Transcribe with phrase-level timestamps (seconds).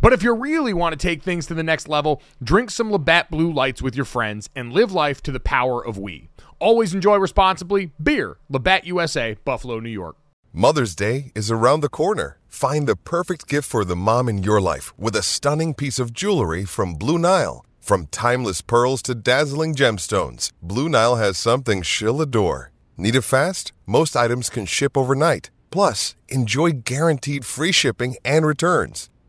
[0.00, 3.30] But if you really want to take things to the next level, drink some Labatt
[3.30, 6.28] Blue Lights with your friends and live life to the power of we.
[6.58, 7.92] Always enjoy responsibly.
[8.02, 10.16] Beer, Labatt USA, Buffalo, New York.
[10.52, 12.38] Mother's Day is around the corner.
[12.48, 16.14] Find the perfect gift for the mom in your life with a stunning piece of
[16.14, 17.64] jewelry from Blue Nile.
[17.78, 22.72] From timeless pearls to dazzling gemstones, Blue Nile has something she'll adore.
[22.96, 23.72] Need it fast?
[23.84, 25.50] Most items can ship overnight.
[25.70, 29.10] Plus, enjoy guaranteed free shipping and returns.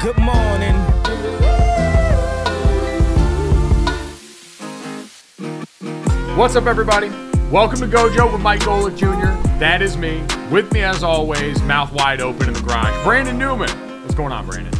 [0.00, 0.76] Good morning.
[6.36, 7.08] What's up, everybody?
[7.50, 9.32] Welcome to Gojo with Mike Golic Jr.
[9.58, 10.22] That is me.
[10.52, 13.70] With me, as always, mouth wide open in the garage, Brandon Newman.
[14.02, 14.72] What's going on, Brandon?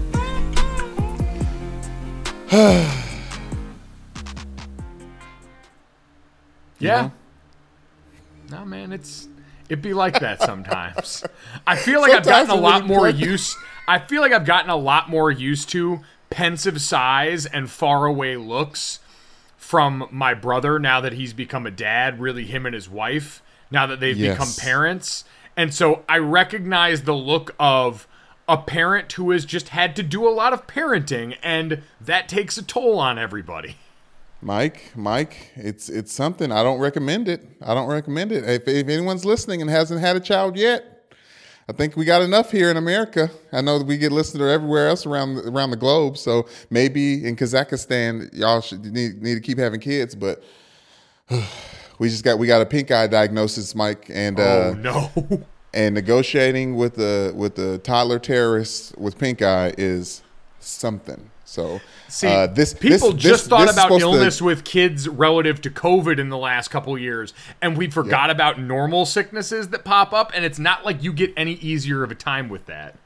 [6.79, 7.11] yeah.
[8.51, 9.28] No, man, it's
[9.69, 11.25] it be like that sometimes.
[11.67, 13.57] I feel like I've gotten a lot more used.
[13.87, 19.01] I feel like I've gotten a lot more used to pensive sighs and faraway looks
[19.57, 22.21] from my brother now that he's become a dad.
[22.21, 24.35] Really, him and his wife now that they've Yes.
[24.35, 25.25] become parents,
[25.57, 28.07] and so I recognize the look of
[28.49, 32.57] a parent who has just had to do a lot of parenting, and that takes
[32.57, 33.77] a toll on everybody.
[34.41, 36.53] Mike, Mike, it's it's something.
[36.53, 37.45] I don't recommend it.
[37.61, 38.45] I don't recommend it.
[38.49, 41.13] If, if anyone's listening and hasn't had a child yet,
[41.69, 43.31] I think we got enough here in America.
[43.53, 46.17] I know that we get listened to everywhere else around the- around the globe.
[46.17, 50.15] So maybe in Kazakhstan, y'all should need, need to keep having kids.
[50.15, 50.43] But
[51.99, 55.47] we just got we got a pink eye diagnosis, Mike, and uh, oh no.
[55.75, 60.23] and negotiating with the with the toddler terrorists with pink eye is
[60.61, 61.31] something.
[61.49, 64.65] So See, uh, this people this- just this- thought this about supposed to- illness with
[64.65, 67.33] kids relative to COVID in the last couple years,
[67.63, 70.31] and we forgot about normal sicknesses that pop up.
[70.35, 72.97] And it's not like you get any easier of a time with that.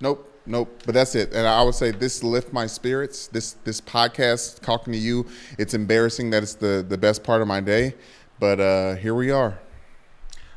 [0.00, 0.82] Nope, nope.
[0.84, 1.32] But that's it.
[1.32, 3.28] And I would say this lift my spirits.
[3.28, 5.26] This this podcast talking to you.
[5.56, 7.94] It's embarrassing that it's the the best part of my day,
[8.40, 9.60] but uh, here we are.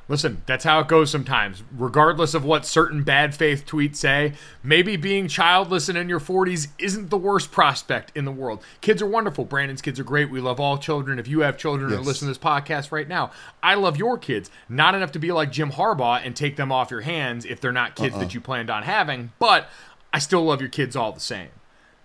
[0.07, 1.63] Listen, that's how it goes sometimes.
[1.75, 6.67] Regardless of what certain bad faith tweets say, maybe being childless and in your 40s
[6.77, 8.63] isn't the worst prospect in the world.
[8.81, 9.45] Kids are wonderful.
[9.45, 10.29] Brandon's kids are great.
[10.29, 11.17] We love all children.
[11.17, 13.31] If you have children or listen to this podcast right now,
[13.63, 14.51] I love your kids.
[14.69, 17.71] Not enough to be like Jim Harbaugh and take them off your hands if they're
[17.71, 18.31] not kids that uh-uh.
[18.31, 19.69] you planned on having, but
[20.13, 21.49] I still love your kids all the same.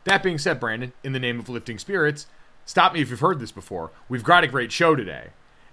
[0.05, 2.26] That being said, Brandon, in the name of lifting spirits,
[2.64, 3.91] stop me if you've heard this before.
[4.08, 5.29] We've got a great show today.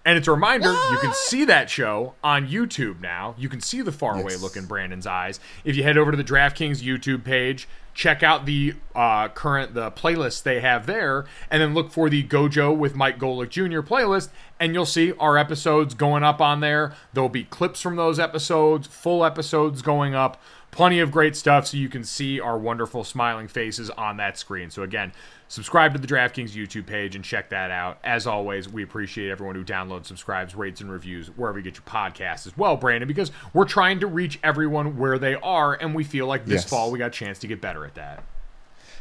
[0.07, 3.35] And it's a reminder you can see that show on YouTube now.
[3.37, 5.41] You can see the faraway look in Brandon's eyes.
[5.65, 9.91] If you head over to the DraftKings YouTube page, check out the uh, current the
[9.91, 13.81] playlist they have there, and then look for the Gojo with Mike Golic Jr.
[13.81, 14.29] playlist,
[14.61, 16.93] and you'll see our episodes going up on there.
[17.11, 20.41] There'll be clips from those episodes, full episodes going up,
[20.77, 24.69] plenty of great stuff, so you can see our wonderful smiling faces on that screen.
[24.69, 25.11] So again,
[25.47, 27.97] subscribe to the DraftKings YouTube page and check that out.
[28.03, 31.83] As always, we appreciate everyone who downloads, subscribes, rates, and reviews wherever you get your
[31.83, 36.03] podcasts as well, Brandon, because we're trying to reach everyone where they are, and we
[36.03, 36.69] feel like this Yes.
[36.69, 38.23] fall we got a chance to get better at that.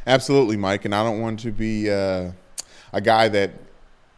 [0.06, 0.86] Absolutely, Mike.
[0.86, 2.30] And I don't want to be uh,
[2.94, 3.50] a guy that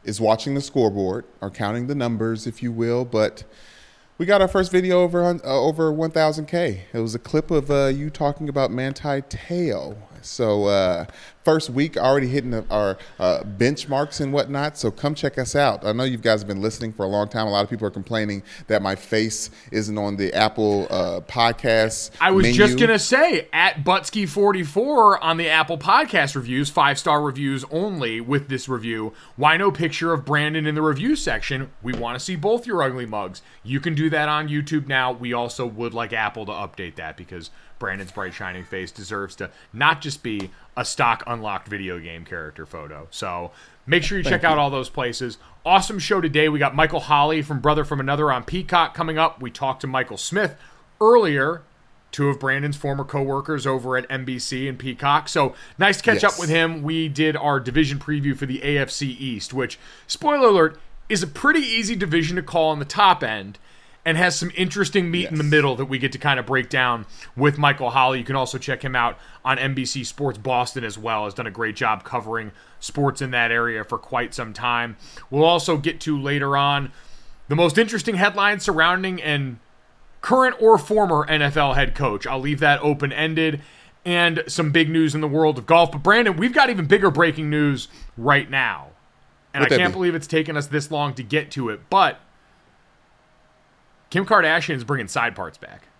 [0.04, 3.42] is watching the scoreboard or counting the numbers, if you will, but
[4.18, 6.80] we got our first video over uh, over 1,000K.
[6.92, 9.96] It was a clip of uh, you talking about Manti Teo.
[10.22, 11.06] So, uh,
[11.44, 14.76] first week already hitting our uh, benchmarks and whatnot.
[14.78, 15.84] So, come check us out.
[15.84, 17.46] I know you guys have been listening for a long time.
[17.46, 22.10] A lot of people are complaining that my face isn't on the Apple uh, podcast.
[22.20, 27.64] I was just gonna say at Butsky44 on the Apple Podcast reviews, five star reviews
[27.70, 29.12] only with this review.
[29.36, 31.70] Why no picture of Brandon in the review section?
[31.82, 33.42] We want to see both your ugly mugs.
[33.62, 35.12] You can do that on YouTube now.
[35.12, 39.50] We also would like Apple to update that because Brandon's bright shining face deserves to
[39.72, 43.06] not just be a stock unlocked video game character photo.
[43.10, 43.52] So
[43.86, 45.38] make sure you check out all those places.
[45.64, 46.48] Awesome show today.
[46.48, 49.40] We got Michael Holley from Brother from Another on Peacock coming up.
[49.42, 50.56] We talked to Michael Smith
[51.00, 51.62] earlier
[52.10, 55.28] two of Brandon's former coworkers over at NBC and Peacock.
[55.28, 56.32] So nice to catch Yes.
[56.34, 56.82] up with him.
[56.82, 60.80] We did our division preview for the AFC East, which, spoiler alert,
[61.10, 63.58] is a pretty easy division to call on the top end
[64.08, 66.70] and has some interesting meat in the middle that we get to kind of break
[66.70, 67.04] down
[67.36, 68.18] with Michael Holley.
[68.18, 71.26] You can also check him out on NBC Sports Boston as well.
[71.26, 74.96] Has done a great job covering sports in that area for quite some time.
[75.28, 76.90] We'll also get to later on
[77.48, 79.58] the most interesting headlines surrounding and
[80.22, 82.26] current or former NFL head coach.
[82.26, 83.60] I'll leave that open ended.
[84.06, 85.92] And some big news in the world of golf.
[85.92, 88.86] But Brandon, we've got even bigger breaking news right now.
[89.52, 89.98] And I What'd that can't be?
[89.98, 91.90] believe it's taken us this long to get to it.
[91.90, 92.20] But
[94.10, 95.84] Kim Kardashian is bringing side parts back.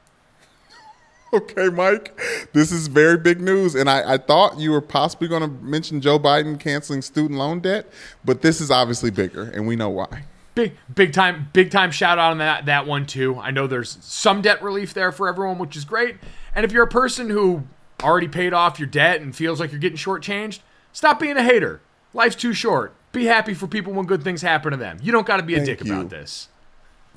[1.30, 2.18] Okay, Mike,
[2.54, 3.74] this is very big news.
[3.74, 7.60] And I, I thought you were possibly going to mention Joe Biden canceling student loan
[7.60, 7.86] debt,
[8.24, 10.24] but this is obviously bigger, and we know why.
[10.54, 13.36] Big, big time, big time shout out on that that one too.
[13.38, 16.16] I know there's some debt relief there for everyone, which is great.
[16.54, 17.64] And if you're a person who
[18.02, 20.60] already paid off your debt and feels like you're getting shortchanged,
[20.92, 21.82] stop being a hater.
[22.14, 22.94] Life's too short.
[23.12, 24.98] Be happy for people when good things happen to them.
[25.02, 25.92] You don't got to be a Thank dick you.
[25.92, 26.48] about this.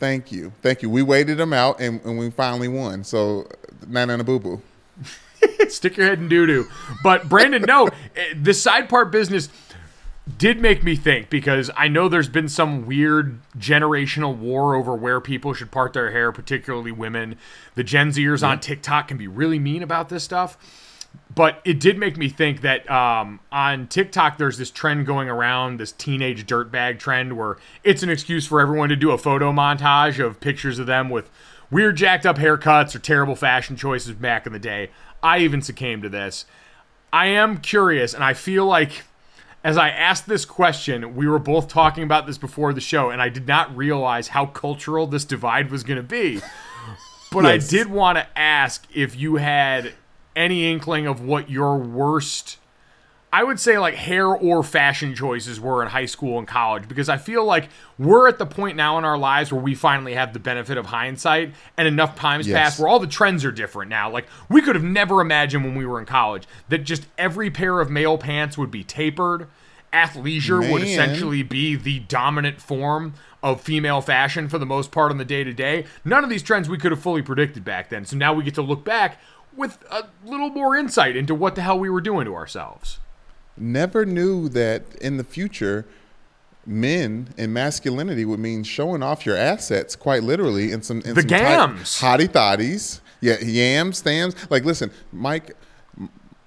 [0.02, 0.52] Thank you.
[0.64, 0.90] Thank you.
[0.90, 3.04] We waited them out, and, and we finally won.
[3.04, 3.48] So,
[3.88, 4.64] nana and a boo boo.
[5.70, 6.68] Stick your head in doo doo.
[7.04, 9.50] But Brandon, no, eh, the side part business
[10.40, 15.22] did make me think because I know there's been some weird generational war over where
[15.22, 17.38] people should part their hair, particularly women.
[17.76, 20.58] The Gen Zers on TikTok can be really mean about this stuff.
[21.34, 25.80] But it did make me think that um, on TikTok, there's this trend going around,
[25.80, 30.24] this teenage dirtbag trend, where it's an excuse for everyone to do a photo montage
[30.24, 31.30] of pictures of them with
[31.70, 34.92] weird, jacked up haircuts or terrible fashion choices back in the day.
[35.24, 36.46] I even succumbed to this.
[37.14, 39.04] I am curious, and I feel like
[39.64, 43.22] as I asked this question, we were both talking about this before the show, and
[43.22, 46.42] I did not realize how cultural this divide was going to be.
[47.32, 49.94] But I did want to ask if you had
[50.36, 52.58] any inkling of what your worst,
[53.34, 57.10] I would say, like hair or fashion choices were in high school and college, because
[57.10, 60.34] I feel like we're at the point now in our lives where we finally have
[60.34, 62.58] the benefit of hindsight and enough times Yes.
[62.58, 64.10] passed where all the trends are different now.
[64.10, 67.80] Like, we could have never imagined when we were in college that just every pair
[67.80, 69.48] of male pants would be tapered.
[69.94, 75.18] Athleisure would essentially be the dominant form of female fashion for the most part on
[75.18, 75.86] the day to day.
[76.06, 78.06] None of these trends we could have fully predicted back then.
[78.06, 79.20] So now we get to look back
[79.56, 83.00] with a little more insight into what the hell we were doing to ourselves.
[83.58, 85.86] Never knew that in the future,
[86.66, 91.22] men and masculinity would mean showing off your assets quite literally in some in The
[91.22, 92.00] some gams.
[92.00, 93.02] hottie thotties.
[93.20, 94.36] Yeah, yams, thams.
[94.50, 95.56] Like, listen, Mike,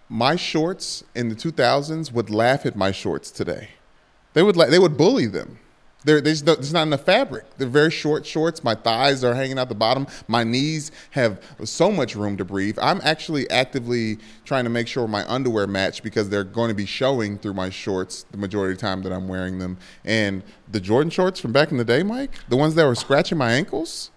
[0.09, 3.71] my shorts in the 2000s would laugh at my shorts today.
[4.33, 5.59] They would la- they would bully them.
[6.05, 7.45] There, there's, no, there's not enough fabric.
[7.57, 8.63] They're very short shorts.
[8.63, 10.07] My thighs are hanging out the bottom.
[10.29, 12.79] My knees have so much room to breathe.
[12.81, 16.87] I'm actually actively trying to make sure my underwear match because they're going to be
[16.87, 19.79] showing through my shorts the majority of the time that I'm wearing them.
[20.05, 23.39] And the Jordan shorts from back in the day, Mike, the ones that were scratching
[23.39, 24.11] my ankles,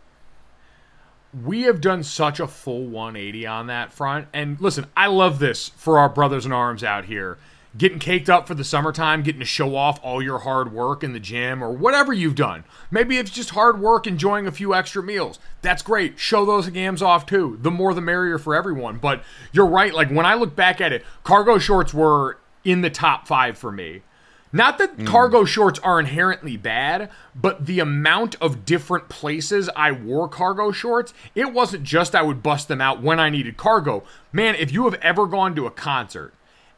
[1.46, 4.27] we have done such a full 180 on that front.
[4.34, 7.38] And listen, I love this for our brothers in arms out here.
[7.77, 11.13] Getting caked up for the summertime, getting to show off all your hard work in
[11.13, 12.63] the gym or whatever you've done.
[12.89, 15.39] Maybe it's just hard work, enjoying a few extra meals.
[15.62, 16.17] That's great.
[16.19, 17.57] Show those games off too.
[17.62, 18.98] The more the merrier for everyone.
[18.98, 19.93] But you're right.
[19.93, 23.72] Like when I look back at it, cargo shorts were in the top five for
[23.72, 24.01] me.
[24.51, 25.05] Not that hmm.
[25.05, 31.13] cargo shorts are inherently bad, but the amount of different places I wore cargo shorts,
[31.36, 34.03] it wasn't just I would bust them out when I needed cargo.
[34.31, 36.34] Man, if you have ever gone to a concert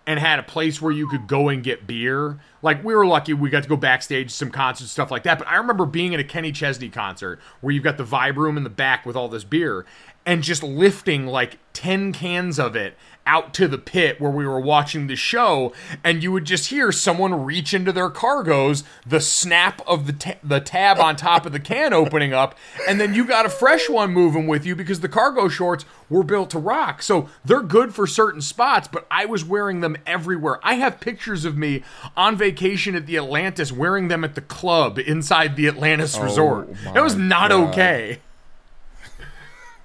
[0.10, 3.32] and had a place where you could go and get beer, like we were lucky
[3.32, 5.38] we got to go backstage some concerts, stuff like that.
[5.38, 8.58] But I remember being at a Kenny Chesney concert where you've got the vibe room
[8.58, 9.86] in the back with all this beer
[10.26, 12.98] and just lifting like 10 cans of it
[13.30, 15.72] out to the pit where we were watching the show
[16.04, 20.40] and you would just hear someone reach into their cargos the snap of the ta-
[20.44, 22.58] the tab on top of the can opening up
[22.88, 26.24] and then you got a fresh one moving with you because the cargo shorts were
[26.24, 27.04] built to rock.
[27.04, 30.60] So they're good for certain spots but I was wearing them everywhere.
[30.64, 31.84] I have pictures of me
[32.18, 36.74] on vacation at the Atlantis wearing them at the club inside the Atlantis oh resort.
[36.96, 37.70] That was not God.
[37.70, 38.22] okay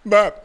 [0.04, 0.36] not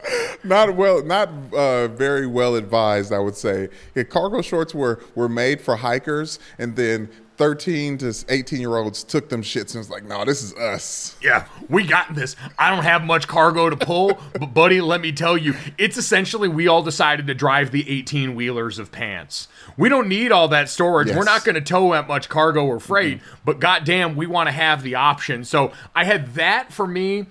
[0.44, 5.28] not well not uh, very well advised i would say yeah, cargo shorts were were
[5.28, 9.88] made for hikers and then 13 to 18 year olds took them shits and was
[9.90, 12.36] like no this is us Yeah, we got this.
[12.58, 16.48] I don't have much cargo to pull, but buddy, let me tell you, it's essentially
[16.48, 19.48] we all decided to drive the 18 wheelers of pants.
[19.76, 21.08] We don't need all that storage.
[21.14, 24.52] We're not going to tow that much cargo or freight, but goddamn, we want to
[24.52, 25.44] have the option.
[25.44, 27.26] So I had that for me.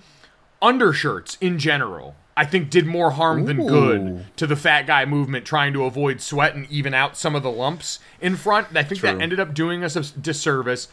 [0.62, 5.44] Undershirts in general, I think, did more harm than good to the fat guy movement
[5.44, 8.68] trying to avoid sweat and even out some of the lumps in front.
[8.74, 10.88] I think that ended up doing us a disservice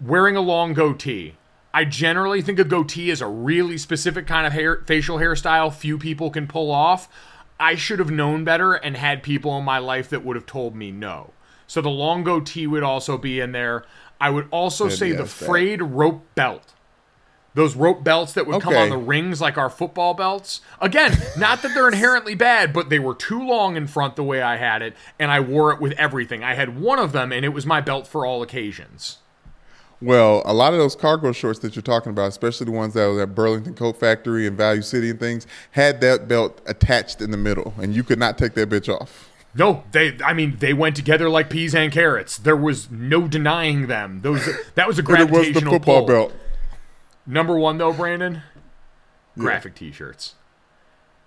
[0.00, 1.36] wearing a long goatee.
[1.72, 5.98] I generally think a goatee is a really specific kind of hair facial hairstyle few
[5.98, 7.08] people can pull off.
[7.58, 10.76] I should have known better and had people in my life that would have told
[10.76, 11.32] me no.
[11.66, 13.84] So the long goatee would also be in there.
[14.20, 15.46] I would also say the yes, that.
[15.46, 16.73] frayed rope belt.
[17.54, 20.60] Those rope belts that would come on the rings like our football belts.
[20.80, 24.42] Again, not that they're inherently bad, but they were too long in front the way
[24.42, 26.42] I had it, and I wore it with everything.
[26.42, 29.18] I had one of them, and it was my belt for all occasions.
[30.02, 33.06] Well, a lot of those cargo shorts that you're talking about, especially the ones that
[33.06, 37.30] was at Burlington Coat Factory and Value City and things, had that belt attached in
[37.30, 39.30] the middle, and you could not take that bitch off.
[39.54, 40.18] No, they.
[40.24, 42.38] I mean, they went together like peas and carrots.
[42.38, 44.20] There was no denying them.
[44.22, 44.48] Those.
[44.74, 46.06] That was a And it was gravitational the football pull.
[46.06, 46.32] belt.
[47.26, 48.42] Number one, though, Brandon,
[49.38, 50.34] graphic T-shirts.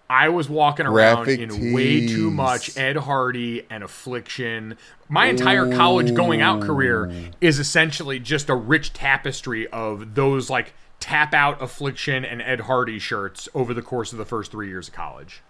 [0.10, 4.78] I was walking around Graphic in way too much Ed Hardy and Affliction.
[5.10, 7.12] My entire college going out career
[7.42, 13.00] is essentially just a rich tapestry of those like tap out Affliction and Ed Hardy
[13.00, 15.42] shirts over the course of the first three years of college.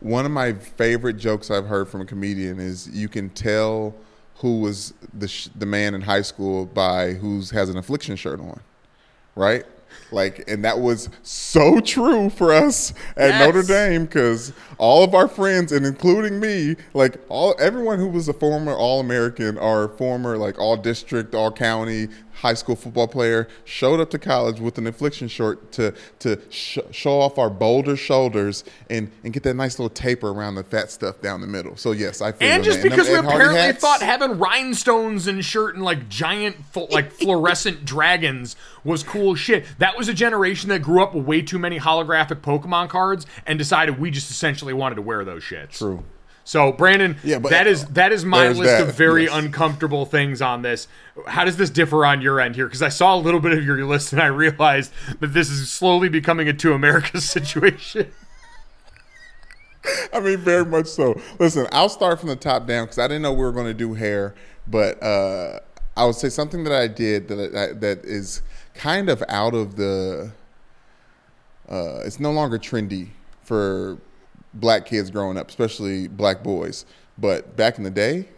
[0.00, 3.94] One of my favorite jokes I've heard from a comedian is you can tell
[4.38, 8.40] who was the sh- the man in high school by who's has an affliction shirt
[8.40, 8.60] on,
[9.36, 9.64] right?
[10.10, 13.46] Like, and that was so true for us at Yes.
[13.46, 18.28] Notre Dame because all of our friends, and including me, like all everyone who was
[18.28, 22.08] a former All American or former like All District, All County
[22.44, 26.78] high school football player, showed up to college with an affliction shirt to to sh-
[26.90, 30.90] show off our bolder shoulders and and get that nice little taper around the fat
[30.90, 31.74] stuff down the middle.
[31.76, 32.90] So yes, I feel And just man.
[32.90, 36.56] Because we Ed Hardy apparently hats- thought having rhinestones and shirt and like giant,
[36.90, 39.64] like fluorescent dragons was cool shit.
[39.78, 43.58] That was a generation that grew up with way too many holographic Pokemon cards and
[43.58, 45.78] decided we just essentially wanted to wear those shits.
[45.78, 46.04] True.
[46.44, 49.32] So Brandon, Yeah, but- that is that is my list that, of very yes.
[49.34, 50.86] uncomfortable things on this.
[51.26, 52.66] How does this differ on your end here?
[52.66, 55.70] Because I saw a little bit of your list and I realized that this is
[55.72, 58.12] slowly becoming a two Americas situation.
[60.12, 61.20] I mean, very much so.
[61.38, 63.74] Listen, I'll start from the top down because I didn't know we were going to
[63.74, 64.34] do hair,
[64.66, 65.60] but uh,
[65.96, 68.42] I would say something that I did that that, that is
[68.74, 70.32] kind of out of the.
[71.68, 73.08] Uh, it's no longer trendy
[73.42, 73.98] for
[74.54, 76.86] black kids growing up, especially black boys.
[77.18, 78.28] But back in the day,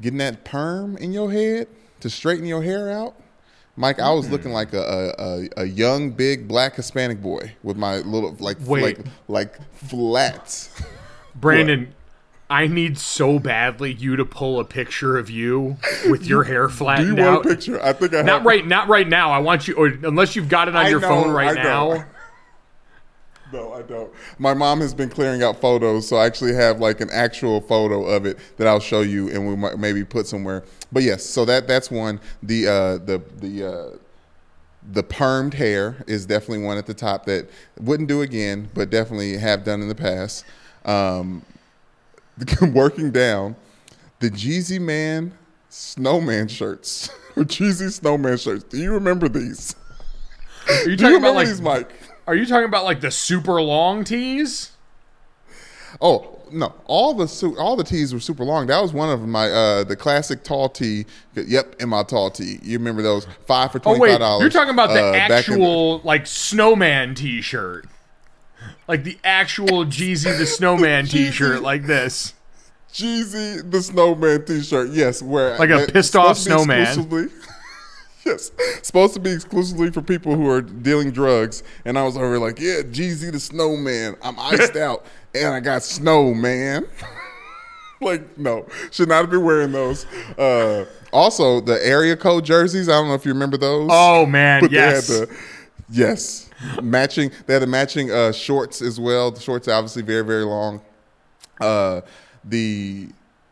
[0.00, 1.68] getting that perm in your head
[2.00, 3.14] to straighten your hair out.
[3.76, 4.32] Mike, I was mm-hmm.
[4.32, 8.82] looking like a, a, a, young, big black Hispanic boy with my little like Wait.
[8.82, 10.82] like like flats.
[11.36, 11.94] Brandon,
[12.50, 15.76] I need so badly you to pull a picture of you
[16.08, 17.46] with your hair Do you flattened want out.
[17.46, 17.80] a picture?
[17.82, 19.30] I think I Not have right, not right now.
[19.30, 21.62] I want you, or unless you've got it on I your know, phone right I
[21.62, 22.04] know.
[23.52, 24.12] No, I don't.
[24.38, 28.04] My mom has been clearing out photos, so I actually have like an actual photo
[28.04, 30.64] of it that I'll show you, and we might maybe put somewhere.
[30.92, 32.20] But yes, so that that's one.
[32.42, 33.96] The uh, the the uh,
[34.90, 37.48] the permed hair is definitely one at the top that
[37.80, 40.44] wouldn't do again, but definitely have done in the past.
[40.84, 41.42] Um,
[42.72, 43.56] working down,
[44.20, 45.32] the Jeezy Man
[45.68, 48.64] snowman shirts or Jeezy snowman shirts.
[48.64, 49.74] Do you remember these?
[50.68, 51.92] Are you Do you about remember like these, Mike?
[52.28, 54.72] Are you talking about like the super long tees?
[55.98, 56.74] Oh no!
[56.84, 58.66] All the su- all the tees were super long.
[58.66, 61.06] That was one of my uh the classic tall tee.
[61.34, 62.58] Yep, in my tall tee.
[62.62, 64.42] You remember those five for twenty five dollars?
[64.42, 67.86] you're talking about the uh, actual like snowman T-shirt,
[68.86, 72.34] like the actual Jeezy the snowman T-shirt, like this.
[72.92, 74.90] Jeezy the snowman T-shirt.
[74.90, 77.30] Yes, where Like a pissed off supposed to be snowman.
[78.28, 81.62] yes, supposed to be exclusively for people who are dealing drugs.
[81.84, 84.16] And I was over like, yeah, Jeezy the snowman.
[84.22, 85.04] I'm iced out
[85.34, 86.86] and I got snow, man.
[88.00, 90.04] like, no, should not be wearing those.
[90.36, 92.88] Uh, also, the area code jerseys.
[92.88, 93.88] I don't know if you remember those.
[93.92, 95.08] Oh man, But yes.
[95.08, 95.34] The,
[95.90, 96.50] yes.
[96.82, 97.30] Matching.
[97.46, 99.30] They had the matching uh, shorts as well.
[99.30, 100.80] The shorts obviously very very long.
[101.60, 102.02] Uh,
[102.44, 103.08] the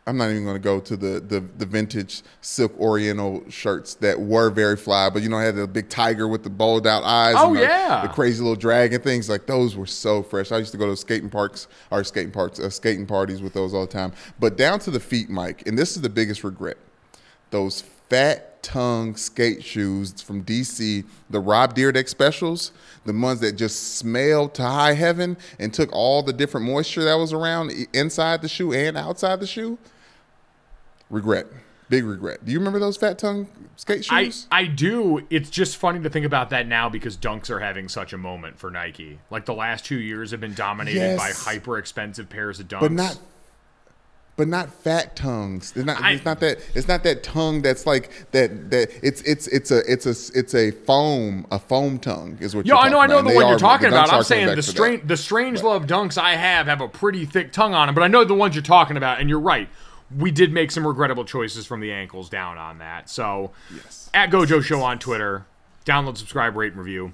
[0.07, 4.19] I'm not even going to go to the, the the vintage silk Oriental shirts that
[4.19, 7.03] were very fly, but you know I had the big tiger with the bowled out
[7.03, 7.35] eyes.
[7.37, 8.01] Oh, and the, yeah.
[8.01, 10.51] the crazy little dragon things like those were so fresh.
[10.51, 13.73] I used to go to skating parks or skating parks, uh, skating parties with those
[13.73, 14.13] all the time.
[14.39, 16.77] But down to the feet, Mike, and this is the biggest regret
[17.49, 22.71] those fat tongue skate shoes from DC, the Rob Dyrdek specials,
[23.05, 27.15] the ones that just smelled to high heaven and took all the different moisture that
[27.15, 29.77] was around inside the shoe and outside the shoe.
[31.09, 31.47] Regret.
[31.89, 32.43] Big regret.
[32.43, 33.47] Do you remember those fat tongue
[33.77, 34.45] skate shoes?
[34.51, 35.25] I I do.
[35.29, 38.59] It's just funny to think about that now because dunks are having such a moment
[38.59, 39.19] for Nike.
[39.31, 41.17] Like the last two years have been dominated Yes.
[41.45, 42.81] by hyper expensive pairs of dunks.
[42.81, 43.17] but not
[44.35, 45.73] but not fat tongues.
[45.75, 45.99] It's not.
[46.01, 46.59] I- it's not that.
[46.75, 47.61] It's not that tongue.
[47.61, 48.69] That's like that.
[48.69, 52.65] That it's it's it's a it's a it's a foam a foam tongue is what.
[52.65, 54.11] You're I know, I know the one they you're talking about.
[54.11, 57.73] I'm saying the strange, the strange love dunks I have have a pretty thick tongue
[57.73, 59.69] on them, but I know the ones you're talking about, and you're right.
[60.15, 63.09] We did make some regrettable choices from the ankles down on that.
[63.09, 64.09] So, Yes.
[64.13, 65.45] at Gojo Show on Twitter,
[65.85, 67.13] download, subscribe, rate, and review.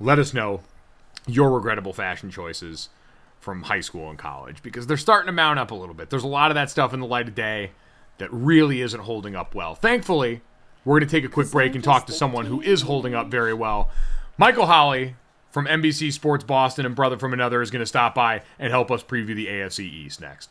[0.00, 0.62] Let us know
[1.26, 2.88] your regrettable fashion choices
[3.40, 6.08] from high school and college because they're starting to mount up a little bit.
[6.10, 7.72] There's a lot of that stuff in the light of day
[8.18, 9.74] that really isn't holding up well.
[9.74, 10.40] Thankfully,
[10.84, 13.28] we're going to take a quick break and talk to someone who is holding up
[13.30, 13.90] very well.
[14.38, 15.14] Michael Holley
[15.50, 18.90] from NBC Sports Boston and Brother from Another is going to stop by and help
[18.90, 20.50] us preview the AFC East next.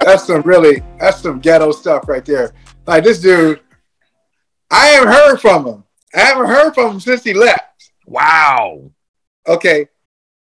[0.00, 2.54] That's some really that's some ghetto stuff right there.
[2.86, 3.58] Like this dude,
[4.70, 5.82] I haven't heard from him.
[6.14, 7.90] I haven't heard from him since he left.
[8.06, 8.92] Wow.
[9.48, 9.88] Okay.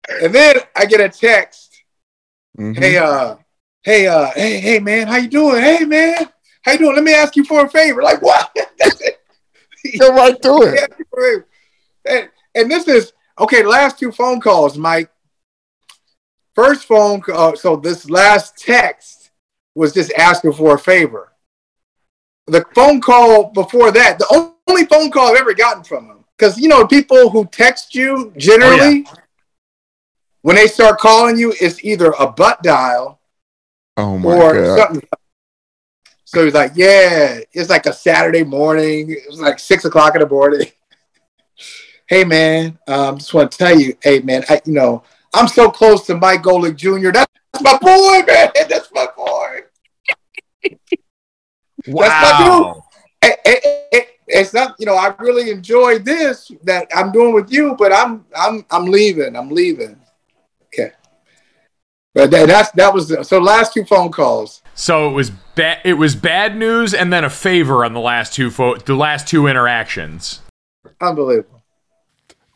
[0.10, 1.84] And then I get a text.
[2.58, 2.78] Mhm.
[2.78, 3.36] Hey, uh,
[3.84, 5.62] hey, uh, hey, hey man, how you doing?
[5.62, 6.30] Hey man,
[6.62, 6.96] how you doing?
[6.96, 8.02] Let me ask you for a favor.
[8.04, 8.56] Like what?
[10.00, 11.46] Go right through it.
[12.06, 13.62] and, and this is okay.
[13.62, 15.10] The last two phone calls, Mike.
[16.56, 17.56] First phone call.
[17.56, 19.32] So this last text
[19.76, 21.32] was just asking for a favor.
[22.48, 26.58] The phone call before that, the only phone call I've ever gotten from him, because
[26.58, 29.06] you know people who text you generally,
[30.43, 33.19] when they start calling you, it's either a butt dial
[33.97, 34.77] Oh my or god.
[34.77, 35.10] something.
[36.25, 39.10] So he's like, yeah, it's like a Saturday morning.
[39.12, 40.67] It was like six o'clock in the morning.
[42.08, 45.03] hey man, um, just want to tell you, hey man, I, you know,
[45.34, 47.12] I'm so close to Mike Golic Jr.
[47.12, 48.51] That's my boy, man.
[48.69, 49.60] That's my boy.
[51.88, 52.84] Wow.
[53.21, 57.51] It, it, it, it's not, you know, I really enjoy this that I'm doing with
[57.51, 59.38] you, but I'm, I'm, I'm leaving.
[59.38, 59.97] I'm leaving.
[62.15, 62.26] Okay.
[62.26, 63.39] But that, that's that was the, so.
[63.39, 64.62] Last two phone calls.
[64.76, 65.80] So it was bad.
[65.84, 69.28] It was bad news, and then a favor on the last two fo- the last
[69.28, 70.41] two interactions.
[71.02, 71.63] Unbelievable.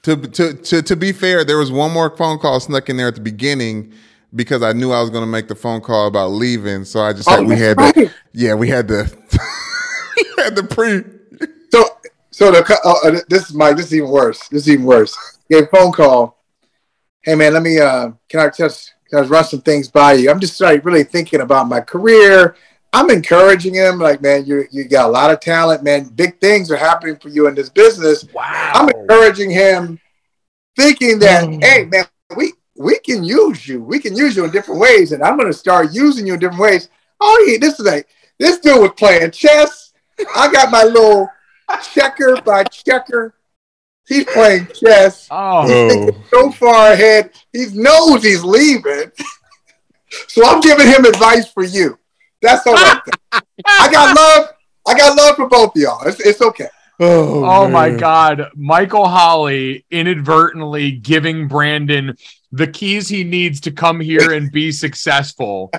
[0.04, 3.08] To, to to to be fair, there was one more phone call snuck in there
[3.08, 3.93] at the beginning
[4.36, 6.86] because I knew I was going to make the phone call about leaving.
[6.86, 7.93] So I just Oh, we had right.
[7.96, 9.04] the yeah we had the
[10.15, 11.04] we had the pre.
[11.72, 11.84] So,
[12.32, 13.76] so the oh, uh, this is Mike.
[13.76, 14.48] This is even worse.
[14.50, 15.17] This is even worse.
[15.50, 16.38] Get a phone call.
[17.22, 17.80] Hey man, let me.
[17.80, 20.30] Uh, can I just I run some things by you?
[20.30, 22.56] I'm just like really thinking about my career.
[22.93, 24.00] I'm encouraging him.
[24.00, 26.06] Like man, you you got a lot of talent, man.
[26.10, 28.26] Big things are happening for you in this business.
[28.34, 28.72] Wow.
[28.74, 30.00] I'm encouraging him,
[30.76, 31.63] thinking that mm.
[31.63, 33.82] hey man, we we can use you.
[33.82, 36.39] We can use you in different ways, and I'm going to start using you in
[36.39, 36.89] different ways.
[37.20, 38.08] Oh yeah, this is like
[38.39, 39.93] this dude was playing chess.
[40.36, 41.30] I got my little
[41.93, 43.34] checker by checker.
[44.08, 45.28] He's playing chess.
[45.30, 49.12] Oh, Oh, So far ahead, he knows he's leaving.
[50.28, 51.98] so I'm giving him advice for you.
[52.41, 53.02] That's all right.
[53.32, 54.50] I got love.
[54.88, 56.08] I got love for both of y'all.
[56.08, 56.67] It's, it's okay.
[57.02, 57.89] oh, oh my.
[57.89, 58.50] God.
[58.56, 62.15] Michael Holley inadvertently giving Brandon
[62.54, 65.70] the keys he needs to come here and be successful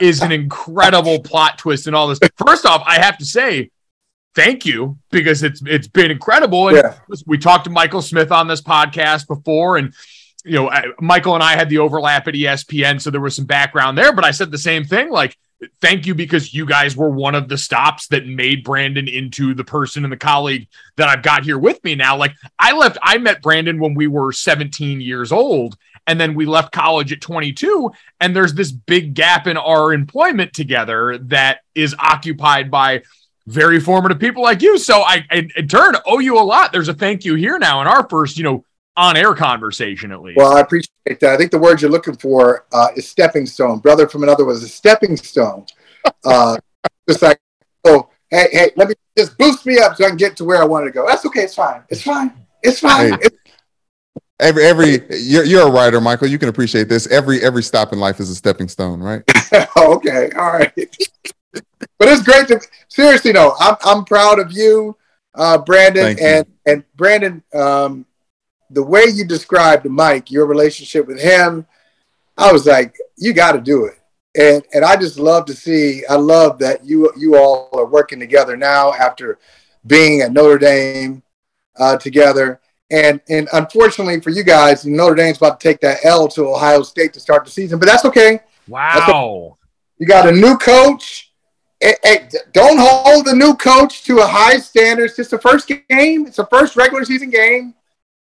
[0.00, 2.18] is an incredible plot twist in all this.
[2.36, 3.70] First off, I have to say,
[4.34, 6.68] thank you because it's it's been incredible.
[6.68, 6.94] And Yeah.
[7.26, 9.94] we talked to Michael Smith on this podcast before, and
[10.44, 13.44] you know, I, Michael and I had the overlap at ESPN, so there was some
[13.44, 14.12] background there.
[14.12, 15.36] But I said the same thing, like,
[15.82, 19.64] thank you because you guys were one of the stops that made Brandon into the
[19.64, 22.16] person and the colleague that I've got here with me now.
[22.16, 25.76] Like, I left, I met Brandon when we were 17 years old.
[26.06, 30.54] And then we left college at 22, and there's this big gap in our employment
[30.54, 33.02] together that is occupied by
[33.46, 34.78] very formative people like you.
[34.78, 36.72] So I, in, in turn, owe you a lot.
[36.72, 38.64] There's a thank you here now in our first, you know,
[38.96, 40.36] on air conversation at least.
[40.36, 41.32] Well, I appreciate that.
[41.32, 43.78] I think the word you're looking for uh, is stepping stone.
[43.78, 45.66] Brother from another was a stepping stone.
[46.24, 46.56] Uh,
[47.08, 47.40] just like,
[47.84, 50.60] oh, hey, hey, let me just boost me up so I can get to where
[50.60, 51.06] I wanted to go.
[51.06, 51.42] That's okay.
[51.42, 51.82] It's fine.
[51.88, 52.32] It's fine.
[52.62, 53.10] It's fine.
[53.10, 53.14] Hey.
[53.14, 53.30] It's-
[54.40, 56.26] Every every you're you're a writer, Michael.
[56.26, 57.06] You can appreciate this.
[57.08, 59.22] Every every stop in life is a stepping stone, right?
[59.76, 60.30] okay.
[60.30, 60.72] All right.
[62.00, 62.58] but it's great to
[62.88, 63.54] seriously though.
[63.60, 64.96] I'm I'm proud of you,
[65.34, 66.26] uh, Brandon, Thank you.
[66.26, 67.42] and and Brandon.
[67.54, 68.06] Um,
[68.70, 71.66] the way you described Mike, your relationship with him,
[72.38, 73.98] I was like, you got to do it.
[74.34, 76.04] And and I just love to see.
[76.08, 79.38] I love that you you all are working together now after
[79.86, 81.22] being at Notre Dame
[81.78, 82.60] uh, together.
[82.90, 86.82] And and unfortunately for you guys, Notre Dame's about to take that L to Ohio
[86.82, 88.40] State to start the season, but that's okay.
[88.68, 89.58] wow.
[89.98, 91.29] You got a new coach.
[91.80, 95.04] Hey, hey, don't hold the new coach to a high standard.
[95.06, 96.26] It's just the first game.
[96.26, 97.74] It's the first regular season game.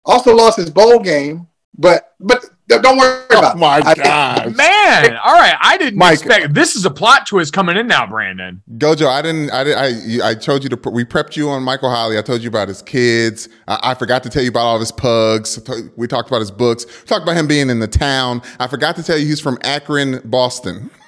[0.05, 3.61] Also lost his bowl game, but but don't worry oh about Oh it.
[3.61, 5.55] my I think- gosh, Man, all right.
[5.61, 6.15] I didn't Mike.
[6.19, 8.61] expect this is a plot twist coming in now, Brandon.
[8.77, 9.51] Gojo, I didn't.
[9.51, 9.77] I did.
[10.23, 10.91] I I told you to.
[10.91, 12.19] We prepped you on Michael Holley.
[12.19, 13.49] I told you about his kids.
[13.67, 15.59] I, I forgot to tell you about all of his pugs.
[15.97, 16.85] We talked about his books.
[16.87, 18.43] We talked about him being in the town.
[18.61, 20.91] I forgot to tell you he's from Akron, Boston.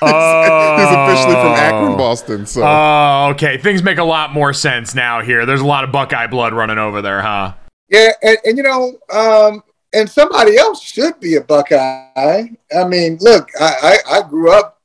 [0.80, 2.46] he's officially from Akron, Boston.
[2.46, 3.58] So Oh, okay.
[3.58, 5.44] Things make a lot more sense now here.
[5.46, 7.54] There's a lot of Buckeye blood running over there, huh?
[7.88, 12.06] Yeah, and, and you know, um, and somebody else should be a Buckeye.
[12.16, 14.80] I mean, look, I, I, I grew up,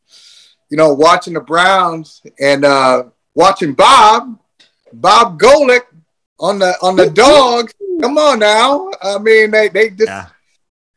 [0.69, 3.04] you know, watching the Browns and uh,
[3.36, 4.39] watching Bob,
[4.93, 5.82] Bob Golic
[6.39, 7.73] on the on the dogs.
[8.01, 8.89] Come on now.
[9.01, 10.25] I mean, they they just Yeah.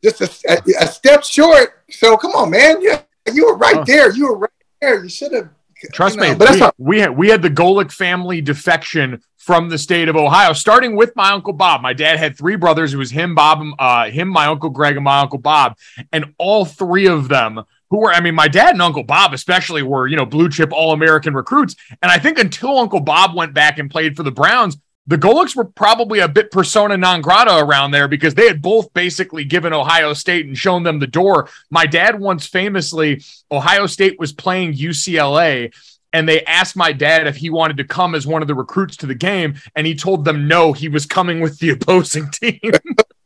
[0.02, 1.84] just a, a, a step short.
[1.90, 2.80] So come on, man.
[3.28, 3.84] You you were right Oh.
[3.84, 4.14] there.
[4.14, 5.02] You were right there.
[5.02, 5.48] You should have.
[5.92, 8.40] Trust you know, me, but that's we, not- we had we had the Golic family
[8.40, 11.80] defection from the state of Ohio, starting with my uncle Bob.
[11.82, 12.92] My dad had three brothers.
[12.92, 15.76] It was him, Bob, uh, him, my uncle Greg, and my uncle Bob,
[16.12, 19.82] and all three of them who were, I mean, my dad and Uncle Bob especially
[19.82, 21.74] were, you know, blue chip All American recruits.
[22.02, 24.76] And I think until Uncle Bob went back and played for the Browns,
[25.08, 28.92] the Golics were probably a bit persona non grata around there because they had both
[28.94, 31.48] basically given Ohio State and shown them the door.
[31.70, 35.72] My dad once famously, Ohio State was playing UCLA
[36.12, 38.96] and they asked my dad if he wanted to come as one of the recruits
[38.98, 42.60] to the game and he told them no he was coming with the opposing team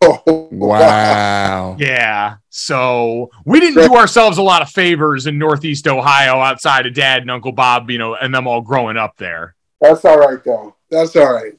[0.05, 1.77] Oh, wow.
[1.79, 6.93] yeah so we didn't do ourselves a lot of favors in northeast ohio outside of
[6.95, 10.43] dad and uncle bob you know and them all growing up there That's all right,
[10.45, 10.75] though.
[10.91, 11.53] That's all right.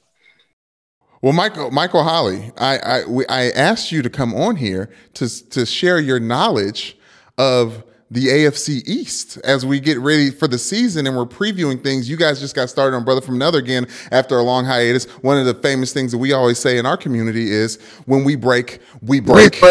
[1.23, 5.49] Well, Michael, Michael Holley, I I, we, I asked you to come on here to
[5.51, 6.97] to share your knowledge
[7.37, 7.81] of
[8.11, 12.09] the AFC East as we get ready for the season and we're previewing things.
[12.09, 15.05] You guys just got started on Brother from Another again after a long hiatus.
[15.23, 18.35] One of the famous things that we always say in our community is when we
[18.35, 19.61] break, we break.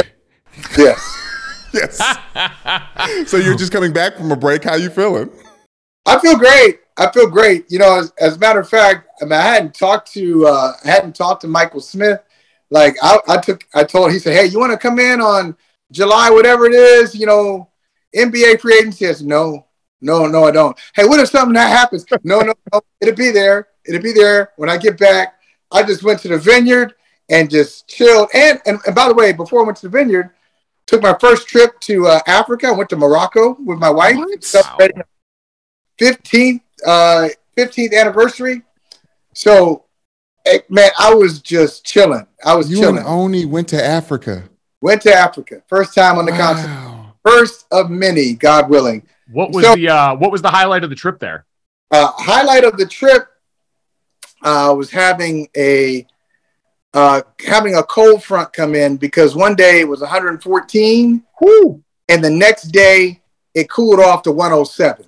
[0.79, 1.19] Yes.
[1.75, 3.29] yes.
[3.31, 4.65] so you're just coming back from a break.
[4.65, 5.31] How you feeling?
[6.07, 6.82] I feel great.
[6.97, 7.71] I feel great.
[7.71, 10.73] You know, as, as a matter of fact, I mean, I hadn't talked to uh,
[10.85, 12.21] I hadn't talked to Michael Smith
[12.71, 15.21] Like I, I took, I told him he said, "Hey, you want to come in
[15.21, 15.57] on
[15.91, 17.69] July, whatever it is, you know,
[18.17, 19.67] NBA free agency?" I said, "No,
[20.01, 22.07] no, no, I don't." Hey, what if something that happens?
[22.25, 23.69] No, no, no, it'll be there.
[23.87, 25.35] It'll be there when I get back.
[25.71, 26.95] I just went to the vineyard
[27.29, 28.29] and just chilled.
[28.35, 30.31] And and, and by the way, before I went to the vineyard,
[30.87, 32.69] took my first trip to uh, Africa.
[32.69, 34.17] I went to Morocco with my wife.
[35.99, 38.63] Fifteenth, uh, fifteenth anniversary.
[39.35, 39.85] So,
[40.47, 42.27] eh, man, I was just chilling.
[42.45, 42.99] I was You chilling.
[42.99, 44.45] and Oni went to Africa.
[44.81, 45.63] Went to Africa.
[45.69, 47.07] First time on the continent.
[47.25, 49.07] First of many, God willing.
[49.31, 51.47] What was So- the uh, what was the highlight of the trip there?
[51.91, 53.29] Uh, highlight of the trip
[54.43, 56.07] uh, was having a
[56.95, 61.23] uh, having a cold front come in because one day it was 114,
[62.09, 63.21] and the next day
[63.55, 65.07] it cooled off to 107.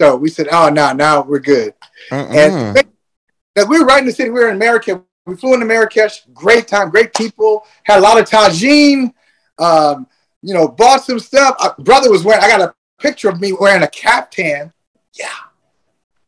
[0.00, 1.74] So we said, "Oh, no, now we're good."
[2.10, 2.26] Uh-uh.
[2.30, 4.30] And like, we were right in the city.
[4.30, 5.00] We were in Marrakesh.
[5.26, 6.22] We flew into Marrakesh.
[6.32, 7.66] Great time, great people.
[7.84, 9.12] Had a lot of tagine.
[9.58, 10.06] Um,
[10.42, 11.56] you know, bought some stuff.
[11.58, 12.44] Uh, brother was wearing.
[12.44, 14.72] I got a picture of me wearing a caftan.
[15.14, 15.28] Yeah,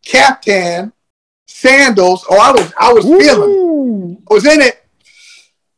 [0.04, 0.92] caftan,
[1.46, 2.24] sandals.
[2.28, 4.22] Oh, I was, I was feeling.
[4.30, 4.84] I was in it.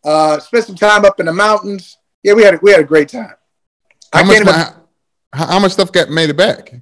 [0.03, 1.99] Uh, spent some time up in the mountains.
[2.23, 3.35] Yeah, we had a, we had a great time.
[4.13, 4.61] I how, much, can't even.
[5.33, 6.73] how, how much stuff got made it back?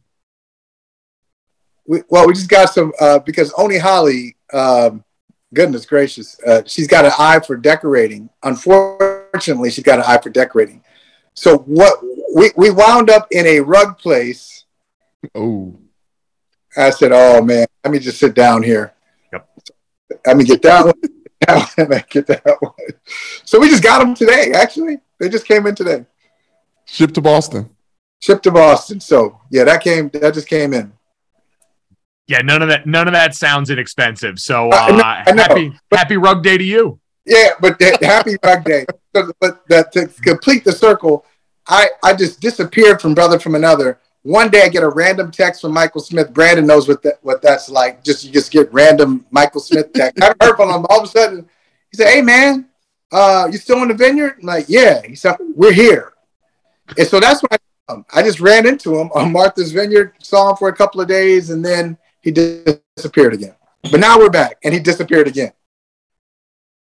[1.88, 5.02] We, well, we just got some uh, because Oni Holley, um,
[5.54, 8.28] goodness gracious, uh, she's got an eye for decorating.
[8.42, 10.84] Unfortunately, she's got an eye for decorating.
[11.32, 14.66] So what we, we wound up in a rug place.
[15.34, 15.78] Oh,
[16.76, 18.92] I said, "Oh man, let me just sit down here.
[19.32, 19.48] Yep.
[20.26, 20.94] Let me get that one.
[22.10, 22.72] Get that one."
[23.46, 24.52] So we just got them today.
[24.54, 26.04] Actually, they just came in today.
[26.84, 27.70] shipped to Boston.
[28.20, 29.00] Shipped to Boston.
[29.00, 30.10] So yeah, that came.
[30.10, 30.92] That just came in.
[32.28, 34.38] Yeah, none of that none of that sounds inexpensive.
[34.38, 34.76] So uh,
[35.26, 37.00] I know, happy happy rug day to you.
[37.24, 38.86] Yeah, but that, happy rug day.
[39.16, 41.24] So, but that to complete the circle,
[41.66, 43.98] I I just disappeared from brother from another.
[44.22, 46.34] One day I get a random text from Michael Smith.
[46.34, 48.04] Brandon knows what that what that's like.
[48.04, 50.22] Just you just get random Michael Smith text.
[50.22, 50.84] I heard from him.
[50.90, 51.48] All of a sudden,
[51.90, 52.68] he said, "Hey man,
[53.10, 56.12] uh, you still in the vineyard?" I'm like, "Yeah." He said, "We're here."
[56.98, 57.56] And so that's why
[57.88, 61.00] I, um, I just ran into him on Martha's Vineyard, saw him for a couple
[61.00, 63.54] of days, and then he disappeared again.
[63.90, 65.52] But now we're back, and he disappeared again.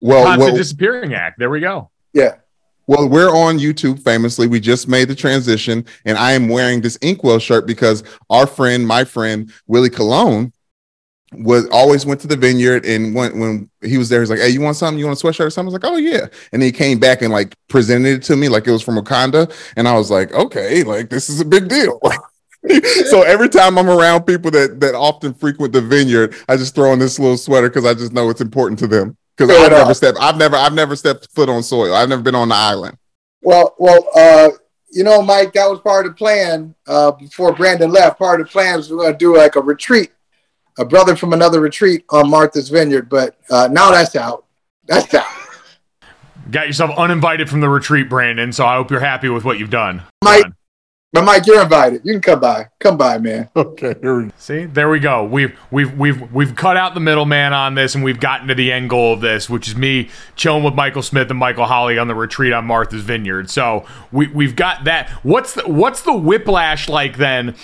[0.01, 1.39] Well, Constant well, disappearing act.
[1.39, 1.91] There we go.
[2.13, 2.37] Yeah.
[2.87, 4.47] well, we're on YouTube famously.
[4.47, 8.87] We just made the transition, and I am wearing this Inkwell shirt because our friend,
[8.87, 10.53] my friend Willie Cologne,
[11.39, 14.51] was always went to the vineyard and when when he was there, he's like, Hey,
[14.51, 14.99] you want something?
[14.99, 15.73] You want a sweatshirt or something?
[15.73, 16.27] I was like, Oh yeah.
[16.53, 19.53] And he came back and like presented it to me like it was from Wakanda.
[19.77, 22.01] And I was like, Okay, like this is a big deal.
[23.11, 26.93] so every time I'm around people that that often frequent the vineyard, I just throw
[26.93, 29.17] on this little sweater because I just know it's important to them.
[29.37, 29.79] Because I've enough.
[29.79, 31.93] never stepped, I've never, I've never stepped foot on soil.
[31.93, 32.97] I've never been on the island.
[33.43, 34.51] Well, well, uh,
[34.91, 36.75] you know, Mike, that was part of the plan.
[36.87, 39.57] Uh, before Brandon left, part of the plan was we are going to do like
[39.57, 40.13] a retreat,
[40.79, 43.09] a brother from another retreat on Martha's Vineyard.
[43.09, 44.47] But uh, now that's out.
[44.87, 45.27] That's out.
[46.51, 48.53] Got yourself uninvited from the retreat, Brandon.
[48.53, 50.03] So I hope you're happy with what you've done.
[50.23, 50.47] Mike,
[51.15, 52.01] but Mike, you're invited.
[52.05, 52.67] You can come by.
[52.81, 53.49] Come by, man.
[53.57, 54.31] Okay, here we go.
[54.37, 55.25] See, there we go.
[55.25, 58.73] We've we've we've we've cut out the middleman on this, and we've gotten to the
[58.73, 62.09] end goal of this, which is me chilling with Michael Smith and Michael Holley on
[62.09, 63.49] the retreat on Martha's Vineyard.
[63.49, 65.09] So we we've got that.
[65.23, 67.55] What's the what's the whiplash like then?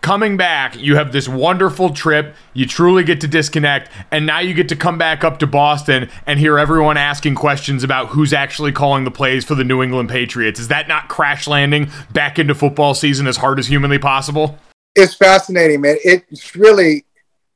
[0.00, 2.34] Coming back, you have this wonderful trip.
[2.54, 6.08] You truly get to disconnect, and now you get to come back up to Boston
[6.24, 10.08] and hear everyone asking questions about who's actually calling the plays for the New England
[10.08, 10.60] Patriots.
[10.60, 14.58] Is that not crash landing back into football season as hard as humanly possible?
[14.94, 15.96] It's fascinating, man.
[16.04, 17.04] It's really,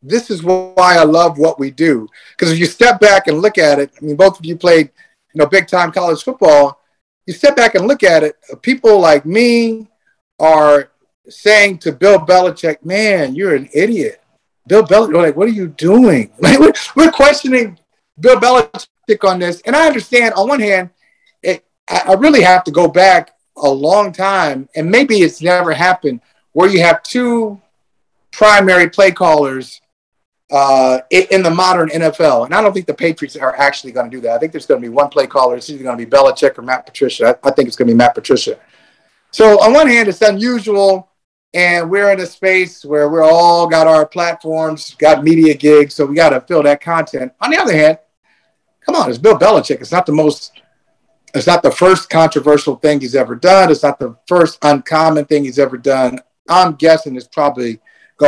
[0.02, 2.08] this is why I love what we do.
[2.36, 4.90] Because if you step back and look at it, I mean, both of you played,
[5.32, 6.80] you know, big time college football.
[7.26, 9.88] You step back and look at it, people like me
[10.38, 10.91] are
[11.28, 14.20] saying to Bill Belichick, man, you're an idiot.
[14.66, 16.30] Bill Belichick, like, what are you doing?
[16.40, 17.78] Like, we're, we're questioning
[18.18, 19.60] Bill Belichick on this.
[19.62, 20.90] And I understand, on one hand,
[21.42, 25.72] it, I, I really have to go back a long time, and maybe it's never
[25.72, 26.20] happened,
[26.52, 27.60] where you have two
[28.30, 29.80] primary play callers
[30.52, 32.44] uh, in, the modern NFL.
[32.44, 34.32] And I don't think the Patriots are actually going to do that.
[34.32, 35.56] I think there's going to be one play caller.
[35.56, 37.38] It's either going to be Belichick or Matt Patricia.
[37.42, 38.58] I, I think it's going to be Matt Patricia.
[39.30, 41.08] So on one hand, it's unusual,
[41.54, 46.06] and we're in a space where we're all got our platforms, got media gigs, so
[46.06, 47.32] we got to fill that content.
[47.40, 47.98] On the other hand,
[48.80, 49.80] come on, it's Bill Belichick.
[49.80, 50.60] It's not the most,
[51.34, 53.70] it's not the first controversial thing he's ever done.
[53.70, 56.18] It's not the first uncommon thing he's ever done.
[56.48, 57.80] I'm guessing it's probably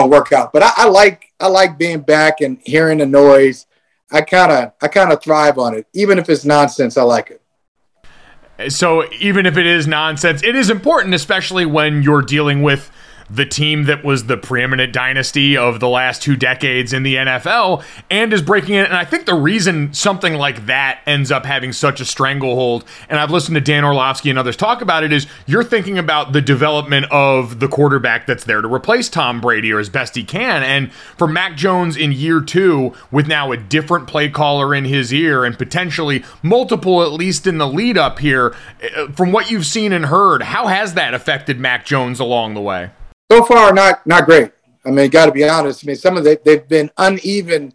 [0.03, 0.53] to work out.
[0.53, 3.67] But I, I like, I like being back and hearing the noise.
[4.11, 6.97] I kind of I kind of thrive on it, even if it's nonsense.
[6.97, 8.73] I like it.
[8.73, 12.91] So even if it is nonsense, it is important, especially when you're dealing with
[13.31, 17.83] the team that was the preeminent dynasty of the last two decades in the NFL
[18.11, 18.87] and is breaking it.
[18.87, 23.19] And I think the reason something like that ends up having such a stranglehold, and
[23.19, 26.41] I've listened to Dan Orlovsky and others talk about it, is you're thinking about the
[26.41, 30.63] development of the quarterback that's there to replace Tom Brady or as best he can.
[30.63, 35.13] And for Mac Jones in year two, with now a different play caller in his
[35.13, 39.67] ear and potentially multiple, at least in the lead up here, eh, from what you've
[39.67, 42.91] seen and heard, how has that affected Mac Jones along the way?
[43.35, 44.53] So far not not great.
[44.85, 45.85] I mean, got to be honest.
[45.85, 47.73] I mean, some of the, they've been uneven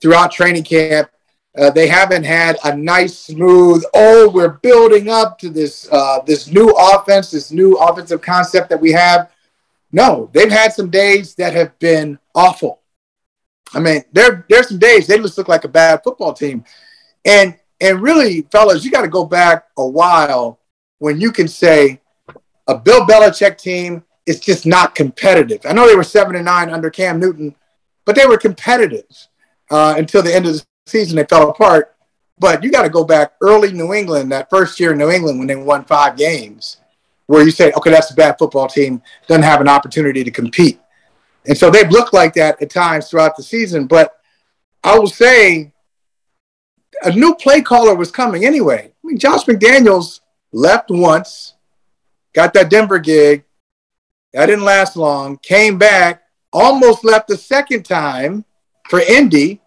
[0.00, 1.10] throughout training camp.
[1.58, 3.84] Uh, they haven't had a nice, smooth.
[3.92, 8.80] Oh, we're building up to this uh, this new offense, this new offensive concept that
[8.80, 9.30] we have.
[9.90, 12.80] No, they've had some days that have been awful.
[13.74, 16.64] I mean, there there's some days they just look like a bad football team,
[17.26, 20.58] and and really, fellas, you got to go back a while
[21.00, 22.00] when you can say
[22.66, 25.60] a Bill Belichick team it's just not competitive.
[25.64, 27.54] I know they were seven and nine under Cam Newton,
[28.04, 29.06] but they were competitive
[29.70, 31.16] uh, until the end of the season.
[31.16, 31.96] They fell apart.
[32.38, 35.38] But you got to go back early New England, that first year in New England
[35.38, 36.78] when they won five games,
[37.26, 40.80] where you say, okay, that's a bad football team, doesn't have an opportunity to compete.
[41.46, 43.86] And so they've looked like that at times throughout the season.
[43.86, 44.16] But
[44.82, 45.72] I will say
[47.02, 48.92] a new play caller was coming anyway.
[48.92, 50.20] I mean, Josh McDaniels
[50.52, 51.54] left once,
[52.32, 53.44] got that Denver gig,
[54.32, 55.38] that didn't last long.
[55.38, 58.44] Came back, almost left the second time
[58.88, 59.60] for Indy.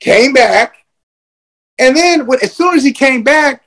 [0.00, 0.76] Came back,
[1.78, 3.64] and then when, as soon as he came back,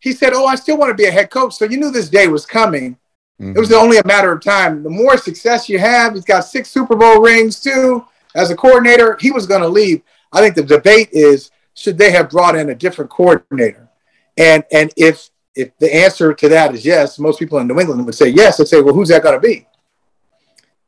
[0.00, 2.08] he said, "Oh, I still want to be a head coach." So you knew this
[2.08, 2.96] day was coming.
[3.40, 3.56] Mm-hmm.
[3.56, 4.82] It was only a matter of time.
[4.82, 8.04] The more success you have, he's got six Super Bowl rings too.
[8.34, 10.02] As a coordinator, he was going to leave.
[10.32, 13.88] I think the debate is should they have brought in a different coordinator?
[14.36, 18.04] And and if if the answer to that is yes, most people in New England
[18.04, 18.60] would say yes.
[18.60, 19.66] I'd say, well, who's that going to be?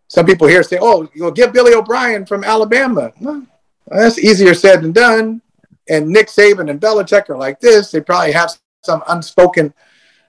[0.08, 3.46] Some people here say, "Oh, you know, get Billy O'Brien from Alabama." Well,
[3.86, 5.42] that's easier said than done.
[5.88, 7.90] And Nick Saban and Belichick are like this.
[7.90, 9.72] They probably have some unspoken,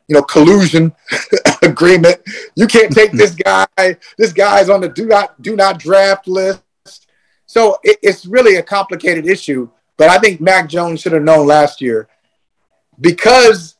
[0.07, 0.93] you know, collusion
[1.61, 2.17] agreement.
[2.55, 3.41] You can't take this hmm.
[3.43, 3.97] guy.
[4.17, 6.61] This guy's on the do not do not draft list.
[7.45, 9.69] So it, it's really a complicated issue.
[9.97, 12.07] But I think Mac Jones should have known last year
[13.01, 13.75] because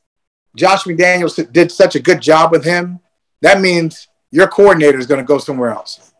[0.56, 3.00] Josh McDaniels did such a good job with him.
[3.42, 6.12] That means your coordinator is going to go somewhere else.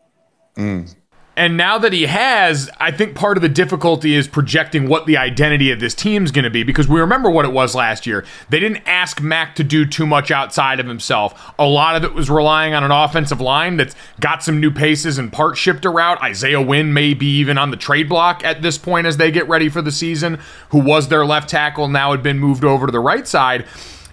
[0.56, 0.94] Mm.
[1.36, 5.16] And now that he has, I think part of the difficulty is projecting what the
[5.16, 8.26] identity of this team's going to be because we remember what it was last year.
[8.50, 11.54] They didn't ask Mac to do too much outside of himself.
[11.58, 15.16] A lot of it was relying on an offensive line that's got some new paces
[15.16, 16.18] and part shipped around.
[16.18, 19.48] Isaiah Wynn may be even on the trade block at this point as they get
[19.48, 22.92] ready for the season, who was their left tackle, now had been moved over to
[22.92, 23.66] the right side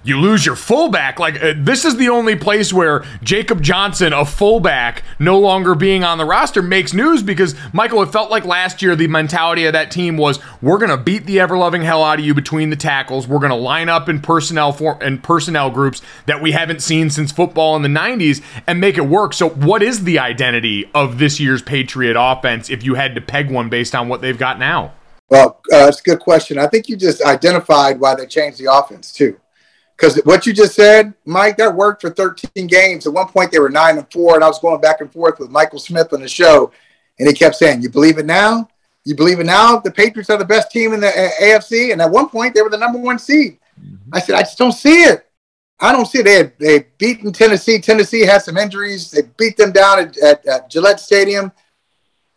[0.08, 1.20] you lose your fullback.
[1.20, 6.04] Like uh, this is the only place where Jacob Johnson, a fullback, no longer being
[6.04, 9.74] on the roster makes news because Michael, it felt like last year the mentality of
[9.74, 12.76] that team was we're gonna beat the ever loving hell out of you between the
[12.76, 13.28] tackles.
[13.28, 17.32] We're gonna line up in personnel for and personnel groups that we haven't seen since
[17.32, 19.34] football in the '90s and make it work.
[19.34, 23.52] So, what is the identity of this year's Patriot offense if you had to peg
[23.52, 24.94] one based on what they've got now?
[25.30, 26.58] Well, uh, that's a good question.
[26.58, 29.38] I think you just identified why they changed the offense too.
[29.98, 33.08] Because what you just said, Mike, that worked for 13 games.
[33.08, 35.40] At one point, they were nine and four, and I was going back and forth
[35.40, 36.72] with Michael Smith on the show,
[37.18, 38.70] and he kept saying, "You believe it now?
[39.06, 39.80] You believe it now?
[39.80, 41.08] The Patriots are the best team in the
[41.42, 43.58] AFC." And at one point, they were the number one seed.
[43.80, 44.14] Mm-hmm.
[44.14, 45.26] I said, "I just don't see it.
[45.80, 46.24] I don't see it.
[46.24, 47.80] They had, they beaten Tennessee.
[47.80, 49.10] Tennessee had some injuries.
[49.10, 51.52] They beat them down at, at, at Gillette Stadium.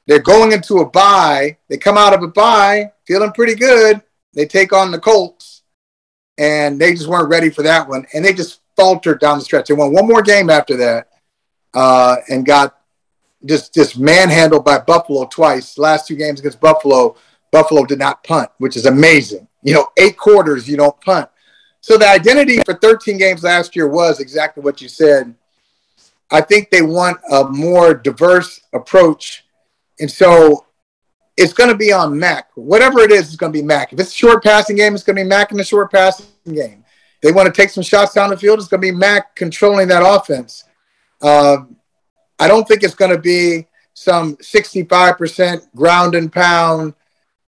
[0.07, 1.59] They're going into a bye.
[1.69, 4.01] They come out of a bye feeling pretty good.
[4.33, 5.40] They take on the Colts."
[6.39, 9.69] And they just weren't ready for that one, and they just faltered down the stretch.
[9.69, 11.09] They won one more game after that,
[11.75, 12.77] uh, and got
[13.45, 15.79] just just manhandled by Buffalo twice.
[15.79, 17.17] Last two games against Buffalo,
[17.51, 19.47] Buffalo did not punt, which is amazing.
[19.63, 21.29] You know, eight quarters you don't punt.
[21.83, 25.35] So the identity for 13 games last year was exactly what you said.
[26.31, 29.45] I think they want a more diverse approach,
[29.99, 30.67] and so
[31.41, 32.51] it's going to be on Mac.
[32.55, 33.95] Whatever it is, it's going to be Mac.
[33.95, 36.27] If it's a short passing game, it's going to be Mac in the short passing
[36.45, 36.85] game.
[37.23, 39.89] They want to take some shots down the field, it's going to be Mac controlling
[39.89, 40.65] that offense.
[41.23, 41.59] Uh,
[42.39, 46.93] I don't think it's going to be some 65% ground and pound,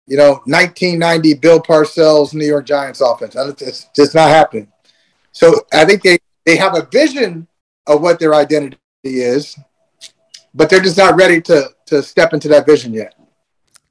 [0.08, 3.36] you know, 1990 Bill Parcells New York Giants offense.
[3.62, 4.72] It's just not happening.
[5.34, 7.48] So I think they, they have a vision
[7.88, 9.58] of what their identity is,
[10.54, 13.16] but they're just not ready to, to step into that vision yet.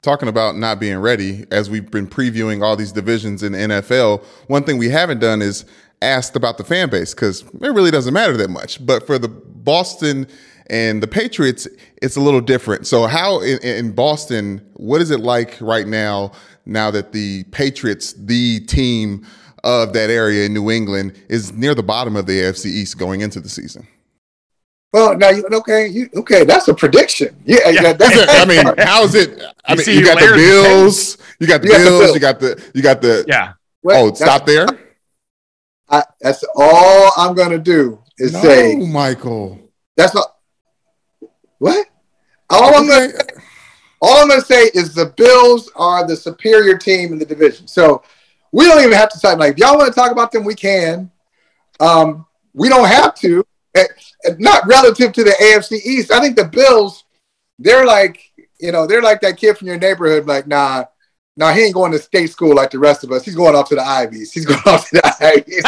[0.03, 4.24] Talking about not being ready, as we've been previewing all these divisions in the NFL,
[4.48, 5.64] one thing we haven't done is
[6.03, 8.84] asked about the fan base because it really doesn't matter that much.
[8.84, 10.26] But for the Boston
[10.68, 11.68] and the Patriots,
[12.03, 12.86] it's a little different.
[12.86, 16.32] So, how in, in Boston, what is it like right now?
[16.66, 19.26] Now that the Patriots, the team
[19.64, 23.20] of that area in New England, is near the bottom of the AFC East going
[23.20, 23.86] into the season.
[24.93, 25.86] Well, now you okay?
[25.86, 26.45] You okay?
[26.45, 27.34] That's a prediction.
[27.47, 27.93] Yeah, yeah.
[27.95, 29.40] That's, I mean, how is it?
[29.64, 31.84] I You mean, you got the layers of Bills, you got the You got the
[31.84, 32.14] Bills, Bills.
[32.14, 33.24] you got the, you got the.
[33.26, 33.53] Yeah.
[33.82, 34.66] well, Oh, that's- stop there.
[35.88, 39.59] I, that's all I'm gonna do is No, say Michael.
[39.97, 40.36] that's not
[41.59, 41.86] what.
[42.51, 43.09] All I'm gonna
[44.01, 47.66] all I'm gonna say is the Bills are the superior team in the division.
[47.66, 48.03] So
[48.53, 49.38] we don't even have to talk.
[49.38, 51.11] Like, if y'all want to talk about them, we can.
[51.80, 53.45] Um, we don't have to.
[54.38, 56.12] Not relative to the AFC East.
[56.12, 57.04] I think the Bills,
[57.58, 58.20] they're like,
[58.60, 60.26] you know, they're like that kid from your neighborhood.
[60.26, 60.84] Like, nah,
[61.36, 63.24] nah, he ain't going to state school like the rest of us.
[63.24, 64.32] He's going off to the Ivies.
[64.32, 65.64] He's going off to the Ivies.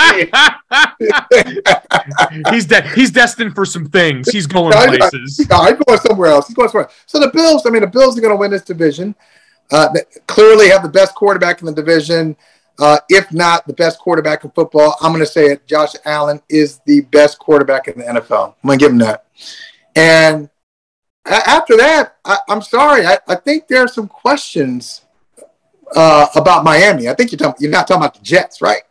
[2.53, 4.29] he's de- he's destined for some things.
[4.31, 5.47] He's going No, places.
[5.51, 6.47] No, he's going somewhere else.
[6.47, 6.85] He's going somewhere.
[6.87, 6.95] Else.
[7.07, 9.15] So the Bills, I mean, the Bills are going to win this division.
[9.73, 9.89] Uh,
[10.27, 12.37] clearly have the best quarterback in the division.
[12.79, 15.67] Uh, if not the best quarterback in football, I'm going to say it.
[15.67, 18.55] Josh Allen is the best quarterback in the NFL.
[18.63, 19.27] I'm going to give him that.
[19.95, 20.51] And
[21.25, 23.07] a- after that, I, I'm sorry.
[23.07, 25.03] I, I think there are some questions
[25.95, 27.09] uh, about Miami.
[27.09, 28.83] I think you're talking, you're not talking about the Jets, right?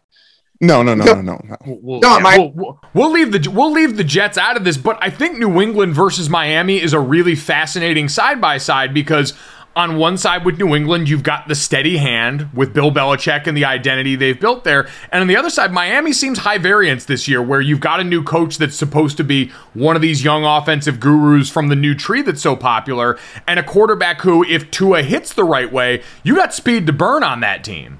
[0.62, 1.42] No, no, no, no, no.
[1.44, 1.58] no.
[1.66, 4.64] We'll, No, yeah, my- we'll, we'll, we'll leave the we'll leave the Jets out of
[4.64, 8.94] this, but I think New England versus Miami is a really fascinating side by side
[8.94, 9.34] because
[9.76, 13.58] on one side with New England, you've got the steady hand with Bill Belichick and
[13.58, 17.28] the identity they've built there, and on the other side, Miami seems high variance this
[17.28, 20.46] year, where you've got a new coach that's supposed to be one of these young
[20.46, 23.18] offensive gurus from the new tree that's so popular,
[23.48, 27.24] and a quarterback who, if Tua hits the right way, you got speed to burn
[27.24, 28.00] on that team.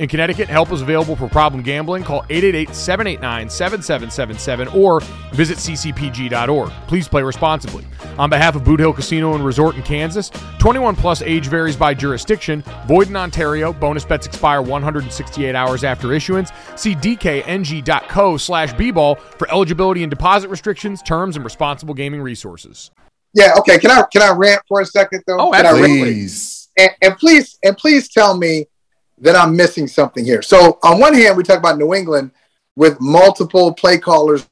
[0.00, 2.04] In Connecticut, help is available for problem gambling.
[2.04, 5.00] Call 888 789 7777 or
[5.34, 6.70] visit ccpg.org.
[6.86, 7.84] Please play responsibly.
[8.16, 11.92] On behalf of Boot Hill Casino and Resort in Kansas, 21 plus age varies by
[11.92, 13.74] jurisdiction, void in Ontario.
[13.74, 16.50] Bonus bets expire 168 hours after issuance.
[16.76, 22.90] See dkng.co slash bball for eligibility and deposit restrictions, terms, and responsible gaming resources.
[23.34, 23.52] Yeah.
[23.58, 23.78] Okay.
[23.78, 25.38] Can I can I rant for a second though?
[25.38, 25.72] Oh, Can I?
[25.72, 26.70] Please.
[26.78, 28.64] and, and please and please tell me
[29.20, 30.42] that I'm missing something here.
[30.42, 32.30] So on one hand, we talk about New England
[32.76, 34.48] with multiple play callers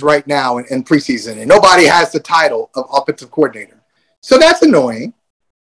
[0.00, 3.82] right now in, in preseason, and nobody has the title of offensive coordinator.
[4.20, 5.14] So that's annoying.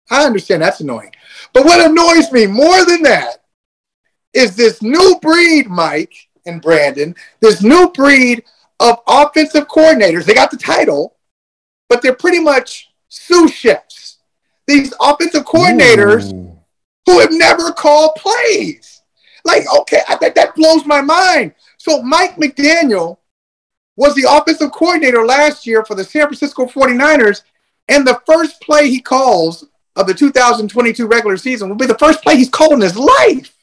[0.10, 1.12] I understand that's annoying.
[1.54, 3.44] But what annoys me more than that
[4.34, 6.14] is this new breed, Mike
[6.46, 8.44] and Brandon, this new breed
[8.80, 10.26] of offensive coordinators.
[10.26, 11.18] They got the title,
[11.90, 14.18] but they're pretty much sous chefs.
[14.66, 16.57] These offensive coordinators Ooh.
[17.08, 19.02] Who have never called plays.
[19.46, 21.54] Like, okay, I think that blows my mind.
[21.78, 23.18] So Mike McDaniel
[23.96, 27.44] was the offensive coordinator last year for the San Francisco 49ers,
[27.88, 32.22] and the first play he calls of the 2022 regular season will be the first
[32.22, 33.56] play he's called in his life.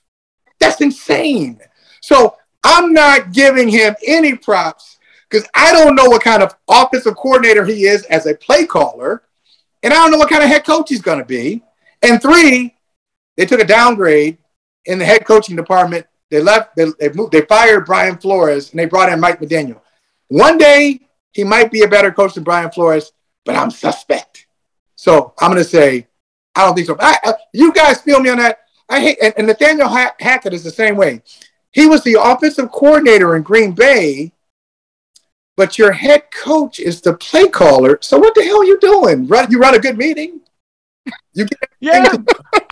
[0.59, 1.61] That's insane.
[2.01, 7.17] So I'm not giving him any props because I don't know what kind of offensive
[7.17, 9.23] coordinator he is as a play caller,
[9.83, 11.63] and I don't know what kind of head coach he's going to be.
[12.03, 12.74] And three,
[13.37, 14.39] they took a downgrade
[14.87, 16.07] in the head coaching department.
[16.31, 16.77] They left.
[16.77, 17.33] They, they moved.
[17.33, 19.81] They fired Brian Flores and they brought in Mike McDaniel.
[20.29, 21.01] One day
[21.33, 23.13] he might be a better coach than Brian Flores,
[23.45, 24.47] but I'm suspect.
[24.97, 26.07] So I'm going to say
[26.55, 26.97] I don't think so.
[27.01, 28.61] I, I, you guys feel me on that?
[28.89, 31.23] I hate and, and Nathaniel Hackett is the same way.
[31.73, 34.33] He was the offensive coordinator in Green Bay,
[35.57, 37.99] but your head coach is the play caller.
[38.01, 39.27] So what the hell are you doing?
[39.27, 40.41] Run, you run a good meeting.
[41.37, 42.13] You get Yeah.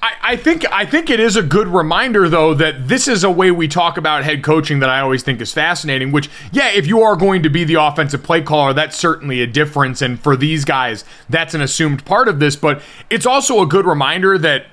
[0.00, 3.30] I, I think I think it is a good reminder though that this is a
[3.30, 6.12] way we talk about head coaching that I always think is fascinating.
[6.12, 9.46] Which, yeah, if you are going to be the offensive play caller, that's certainly a
[9.48, 10.00] difference.
[10.00, 12.54] And for these guys, that's an assumed part of this.
[12.54, 14.66] But it's also a good reminder that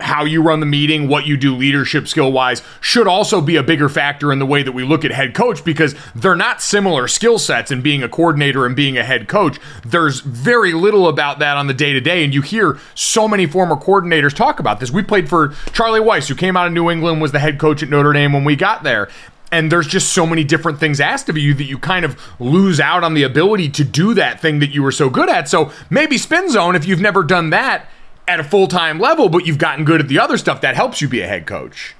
[0.00, 3.62] how you run the meeting, what you do leadership skill wise, should also be a
[3.62, 7.06] bigger factor in the way that we look at head coach because they're not similar
[7.06, 9.58] skill sets in being a coordinator and being a head coach.
[9.84, 13.46] There's very little about that on the day to day, and you hear so many
[13.46, 14.90] former coordinators talk about this.
[14.90, 17.82] We played for Charlie Weis, who came out of New England, was the head coach
[17.82, 19.08] at Notre Dame when we got there.
[19.52, 22.80] And there's just so many different things asked of you that you kind of lose
[22.80, 25.48] out on the ability to do that thing that you were so good at.
[25.48, 27.88] So maybe spin zone, if you've never done that,
[28.26, 31.00] at a full time level, but you've gotten good at the other stuff that helps
[31.00, 31.94] you be a head coach.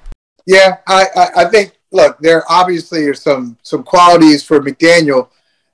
[0.46, 5.28] Yeah, I, I, I think look, there obviously are some some qualities for McDaniel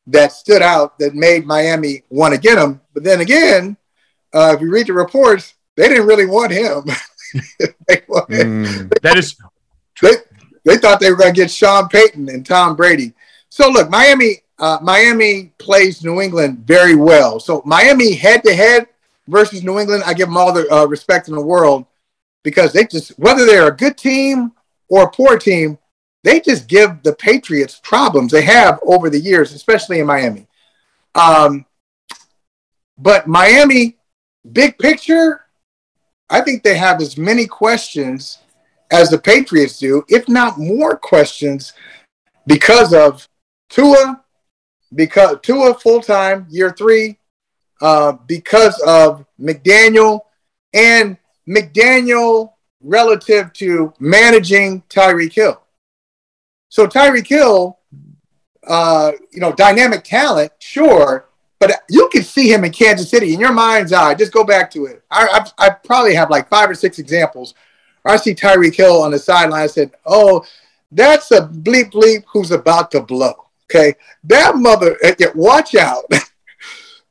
[0.06, 2.80] that stood out that made Miami want to get him.
[2.94, 3.76] But then again,
[4.32, 6.84] uh, if you read the reports, they didn't really want him.
[7.88, 9.36] they mm, that is
[10.02, 10.12] they,
[10.64, 13.12] they thought they were going to get Sean Payton and Tom Brady.
[13.48, 17.40] So look, Miami uh, Miami plays New England very well.
[17.40, 18.88] So Miami head to head
[19.30, 21.86] versus New England, I give them all the uh, respect in the world
[22.42, 24.52] because they just, whether they're a good team
[24.88, 25.78] or a poor team,
[26.22, 30.46] they just give the Patriots problems they have over the years, especially in Miami.
[31.14, 31.64] Um,
[32.98, 33.96] but Miami,
[34.52, 35.46] big picture,
[36.28, 38.38] I think they have as many questions
[38.90, 41.72] as the Patriots do, if not more questions,
[42.46, 43.26] because of
[43.68, 44.22] Tua,
[44.94, 47.18] because Tua full time year three,
[47.80, 50.20] uh, because of McDaniel
[50.74, 51.16] and
[51.48, 52.52] McDaniel
[52.82, 55.60] relative to managing Tyreek Hill.
[56.68, 57.78] So Tyreek Hill,
[58.66, 61.26] uh, you know, dynamic talent, sure,
[61.58, 64.14] but you can see him in Kansas City in your mind's eye.
[64.14, 65.02] Just go back to it.
[65.10, 67.54] I, I, I probably have like five or six examples.
[68.04, 69.62] I see Tyreek Hill on the sideline.
[69.62, 70.44] I said, "Oh,
[70.90, 73.34] that's a bleep bleep who's about to blow."
[73.66, 74.96] Okay, that mother.
[75.02, 76.04] Eh, watch out.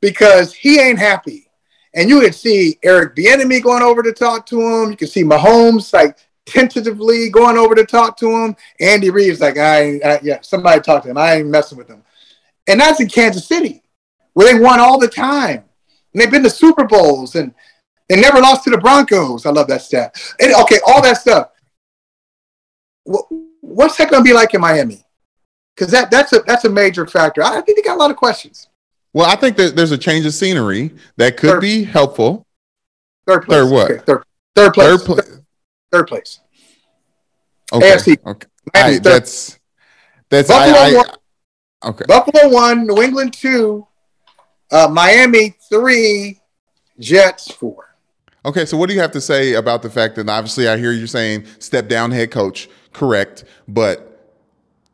[0.01, 1.47] because he ain't happy.
[1.93, 4.91] And you can see Eric Bieniemy going over to talk to him.
[4.91, 8.55] You can see Mahomes like tentatively going over to talk to him.
[8.79, 11.17] Andy Reid's like, I, I yeah, somebody talk to him.
[11.17, 12.03] I ain't messing with him.
[12.67, 13.81] And that's in Kansas City,
[14.33, 15.63] where they won all the time.
[16.13, 17.53] And they've been to Super Bowls and
[18.07, 19.45] they never lost to the Broncos.
[19.45, 20.15] I love that stat.
[20.39, 21.49] And, okay, all that stuff.
[23.61, 25.03] What's that going to be like in Miami?
[25.75, 27.41] Because that, that's a that's a major factor.
[27.41, 28.68] I think they got a lot of questions.
[29.13, 32.45] Well, I think that there's a change of scenery that could third, be helpful.
[33.25, 33.57] Third place.
[33.57, 33.91] Third what?
[33.91, 34.23] Okay, third,
[34.55, 34.87] third place.
[34.87, 35.43] Third, pl-
[35.91, 36.39] third place.
[37.73, 37.91] Okay.
[37.91, 38.17] AFC.
[38.25, 38.47] Okay.
[38.73, 39.59] I, that's
[40.29, 41.05] that's Buffalo I, I, one.
[41.85, 42.05] Okay.
[42.07, 43.87] Buffalo one, New England two,
[44.71, 46.39] uh, Miami three,
[46.99, 47.95] Jets four.
[48.45, 50.91] Okay, so what do you have to say about the fact that obviously I hear
[50.91, 54.05] you saying step down head coach, correct, but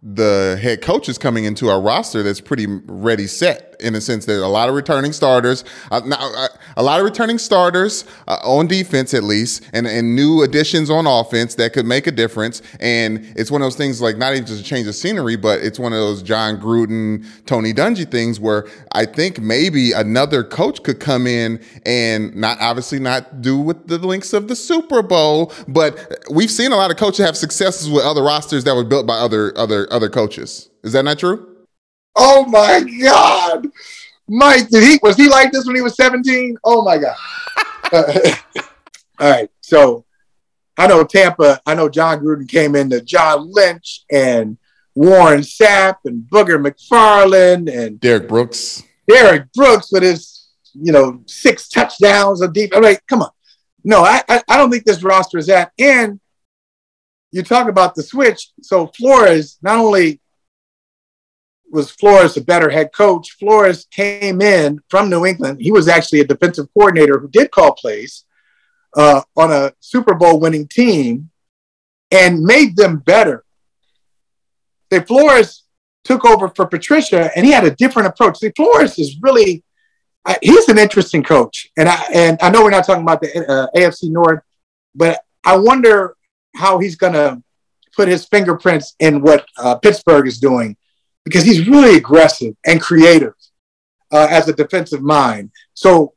[0.02, 4.26] the head coach is coming into a roster that's pretty ready set in a sense
[4.26, 6.48] that a lot of returning starters, uh, now, uh,
[6.78, 11.08] a lot of returning starters uh, on defense at least, and, and new additions on
[11.08, 12.62] offense that could make a difference.
[12.80, 15.60] And it's one of those things like not even just a change of scenery, but
[15.62, 20.84] it's one of those Jon Gruden, Tony Dungy things where I think maybe another coach
[20.84, 25.54] could come in and not obviously not do with the links of the Super Bowl,
[25.68, 29.08] but we've seen a lot of coaches have successes with other rosters that were built
[29.08, 30.70] by other other other coaches.
[30.84, 31.55] Is that not true?
[32.16, 33.68] Oh my God.
[34.28, 36.58] Mike, did he was he like this when he was 17?
[36.64, 37.16] Oh my God.
[39.20, 39.50] all right.
[39.62, 40.06] So
[40.78, 44.58] I know Tampa, I know Jon Gruden came into John Lynch and
[44.96, 48.84] Warren Sapp and Booger McFarland and Derrick Brooks.
[49.08, 52.72] Derrick Brooks with his, you know, six touchdowns of deep.
[52.74, 53.30] I'm like, come on.
[53.84, 55.72] No, I, I, I don't think this roster is that.
[55.78, 56.20] And
[57.32, 58.52] you talk about the switch.
[58.62, 60.22] So Flores not only
[61.76, 63.32] was Flores a better head coach.
[63.34, 65.62] Flores came in from New England.
[65.62, 68.24] He was actually a defensive coordinator who did call plays
[68.96, 71.30] uh, on a Super Bowl winning team
[72.12, 73.44] and made them better.
[74.92, 75.64] Say Flores
[76.04, 78.40] took over for Patricia and he had a different approach.
[78.40, 79.64] See, Flores is really
[80.42, 83.68] he's an interesting coach, and I and I know we're not talking about the uh,
[83.78, 84.40] AFC North,
[84.96, 86.16] but I wonder
[86.56, 87.44] how he's going to
[87.96, 90.76] put his fingerprints in what uh, Pittsburgh is doing
[91.26, 93.34] because he's really aggressive and creative
[94.12, 95.52] uh, as a defensive mind.
[95.74, 96.14] So,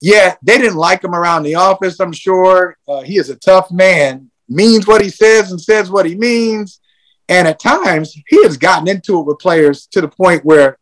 [0.00, 2.76] yeah, they didn't like him around the office, I'm sure.
[2.86, 6.80] Uh, he is a tough man, means what he says and says what he means.
[7.28, 10.76] And at times, he has gotten into it with players to the point where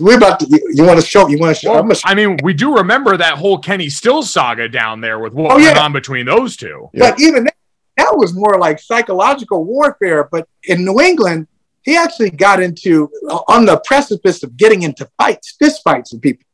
[0.00, 0.46] we're about to.
[0.72, 1.28] You want to show?
[1.28, 1.82] You want to show?
[1.82, 5.52] Well, I mean, we do remember that whole Kenny Stills saga down there with what
[5.52, 6.88] Oh, went on between those two.
[6.94, 7.54] But even that,
[7.96, 10.28] that was more like psychological warfare.
[10.30, 11.46] But in New England,
[11.84, 16.22] he actually got into uh, on the precipice of getting into fights, fist fights with
[16.22, 16.46] people.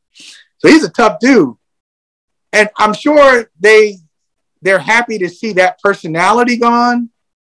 [0.59, 1.55] So he's a tough dude,
[2.53, 3.99] and I'm sure they
[4.63, 7.11] they're happy to see that personality gone.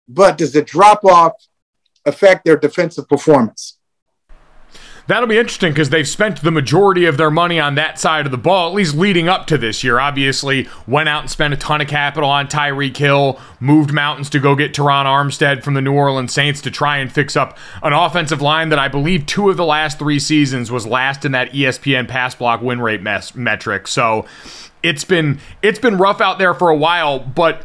[0.08, 1.34] But does the drop off
[2.06, 3.78] affect their defensive performance?
[5.08, 8.32] That'll be interesting because they've spent the majority of their money on that side of
[8.32, 10.00] the ball, at least leading up to this year.
[10.00, 14.40] Obviously, went out and spent a ton of capital on Tyreek Hill, moved mountains to
[14.40, 17.94] go get Terron Armstead from the New Orleans Saints to try and fix up an
[17.94, 21.52] offensive line that I believe two of the last three seasons was last in that
[21.52, 23.88] ESPN pass block win rate mes- metric.
[23.88, 24.26] So
[24.82, 27.64] it's been it's been rough out there for a while, but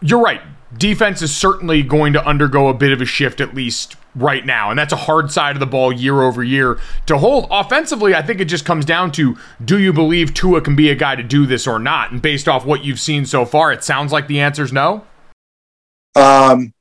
[0.00, 0.40] you're right.
[0.78, 4.70] Defense is certainly going to undergo a bit of a shift, at least right now.
[4.70, 7.46] And that's a hard side of the ball year over year to hold.
[7.50, 10.94] Offensively, I think it just comes down to do you believe Tua can be a
[10.94, 12.12] guy to do this or not?
[12.12, 15.04] And based off what you've seen so far, it sounds like the answer is no.
[16.14, 16.72] Um,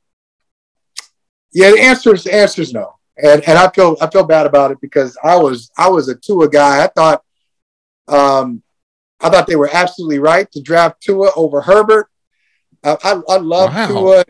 [1.54, 4.46] yeah, the answer is the answer is no, and and I feel I feel bad
[4.46, 6.84] about it because I was I was a Tua guy.
[6.84, 7.24] I thought,
[8.08, 8.64] um,
[9.20, 12.10] I thought they were absolutely right to draft Tua over Herbert.
[12.84, 13.88] I I, I love Wow.
[13.88, 14.24] Tua.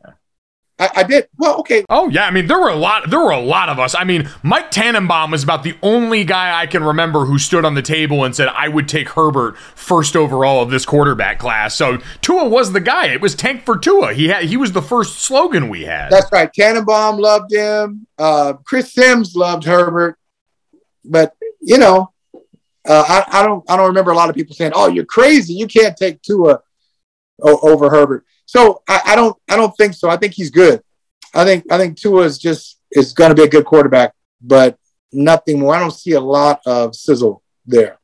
[0.80, 1.58] I, I did well.
[1.62, 3.10] Okay, Oh yeah, I mean there were a lot.
[3.10, 3.96] There were a lot of us.
[3.96, 7.74] I mean, Mike Tannenbaum was about the only guy I can remember who stood on
[7.74, 11.76] the table and said I would take Herbert first overall of this quarterback class.
[11.76, 13.08] So Tua was the guy.
[13.08, 14.14] It was tank for Tua.
[14.14, 16.12] He had he was the first slogan we had.
[16.12, 16.54] that's right.
[16.54, 18.06] Tannenbaum loved him.
[18.20, 20.20] Uh, Chris Sims loved Herbert,
[21.04, 22.12] but you know,
[22.88, 25.56] uh, I, I don't I don't remember a lot of people saying, "Oh, you're crazy.
[25.56, 26.60] You can't take Tua
[27.42, 30.10] o- over Herbert." So I, I don't I don't think so.
[30.10, 30.82] I think he's good.
[31.36, 34.78] I think I think Tua is just is going to be a good quarterback, but
[35.12, 35.76] nothing more.
[35.76, 38.00] I don't see a lot of sizzle there.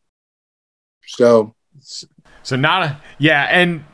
[1.07, 1.55] So
[2.43, 3.85] So not a yeah, and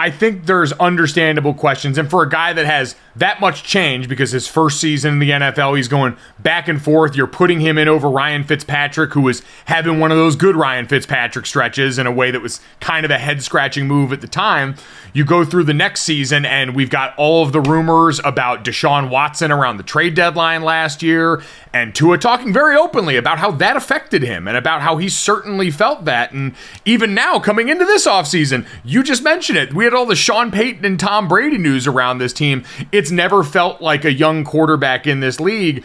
[0.00, 1.98] I think there's understandable questions.
[1.98, 5.30] And for a guy that has that much change because his first season in the
[5.30, 7.16] NFL, he's going back and forth.
[7.16, 10.86] You're putting him in over Ryan Fitzpatrick, who was having one of those good Ryan
[10.86, 14.28] Fitzpatrick stretches in a way that was kind of a head scratching move at the
[14.28, 14.76] time.
[15.12, 19.10] You go through the next season, and we've got all of the rumors about Deshaun
[19.10, 21.42] Watson around the trade deadline last year,
[21.72, 25.70] and Tua talking very openly about how that affected him and about how he certainly
[25.70, 26.32] felt that.
[26.32, 26.54] And
[26.84, 29.74] even now, coming into this offseason, you just mentioned it.
[29.74, 32.64] We had all the Sean Payton and Tom Brady news around this team.
[32.92, 35.84] It's never felt like a young quarterback in this league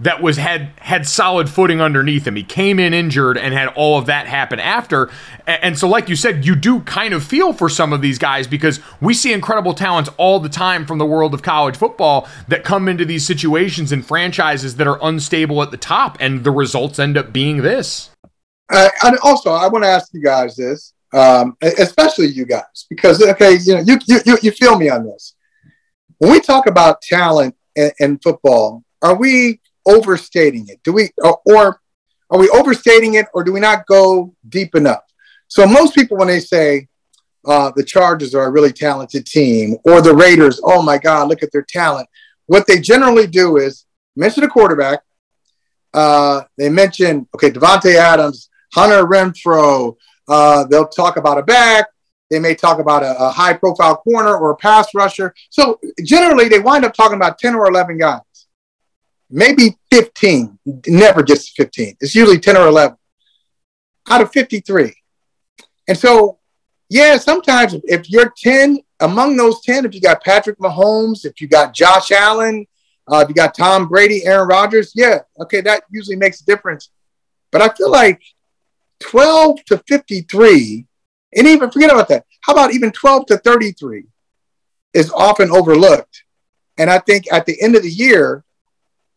[0.00, 2.36] that was had had solid footing underneath him.
[2.36, 5.10] He came in injured and had all of that happen after.
[5.46, 8.18] A- And so like you said, you do kind of feel for some of these
[8.18, 12.28] guys because we see incredible talents all the time from the world of college football
[12.48, 16.50] that come into these situations in franchises that are unstable at the top and the
[16.50, 18.10] results end up being this.
[18.72, 23.22] Uh, and also, I want to ask you guys this, um, especially you guys, because
[23.22, 25.34] okay, you know, you you you, you feel me on this.
[26.18, 30.80] When we talk about talent in, in football, are we overstating it?
[30.84, 31.80] Do we, or, or
[32.30, 35.02] are we overstating it, or do we not go deep enough?
[35.48, 36.88] So most people, when they say
[37.46, 41.42] uh, the Chargers are a really talented team, or the Raiders, oh my God, look
[41.42, 42.08] at their talent.
[42.46, 45.00] What they generally do is mention a quarterback.
[45.92, 49.96] Uh, they mention okay, Davante Adams, Hunter Renfrow.
[50.26, 51.86] Uh, they'll talk about a back.
[52.30, 55.34] They may talk about a, a high profile corner or a pass rusher.
[55.50, 58.20] So generally, they wind up talking about 10 or 11 guys,
[59.34, 60.58] maybe 15.
[60.86, 61.96] Never gets to 15.
[62.00, 62.96] It's usually 10 or 11
[64.08, 64.94] out of 53.
[65.88, 66.38] And so,
[66.88, 71.48] yeah, sometimes if you're 10, among those 10, if you got Patrick Mahomes, if you
[71.48, 72.66] got Josh Allen,
[73.10, 76.90] uh, if you got Tom Brady, Aaron Rodgers, yeah, okay, that usually makes a difference.
[77.50, 78.22] But I feel like
[79.00, 80.86] 12 to 53,
[81.36, 82.24] and even forget about that.
[82.42, 84.04] How about even 12 to 33
[84.94, 86.24] is often overlooked.
[86.78, 88.44] And I think at the end of the year,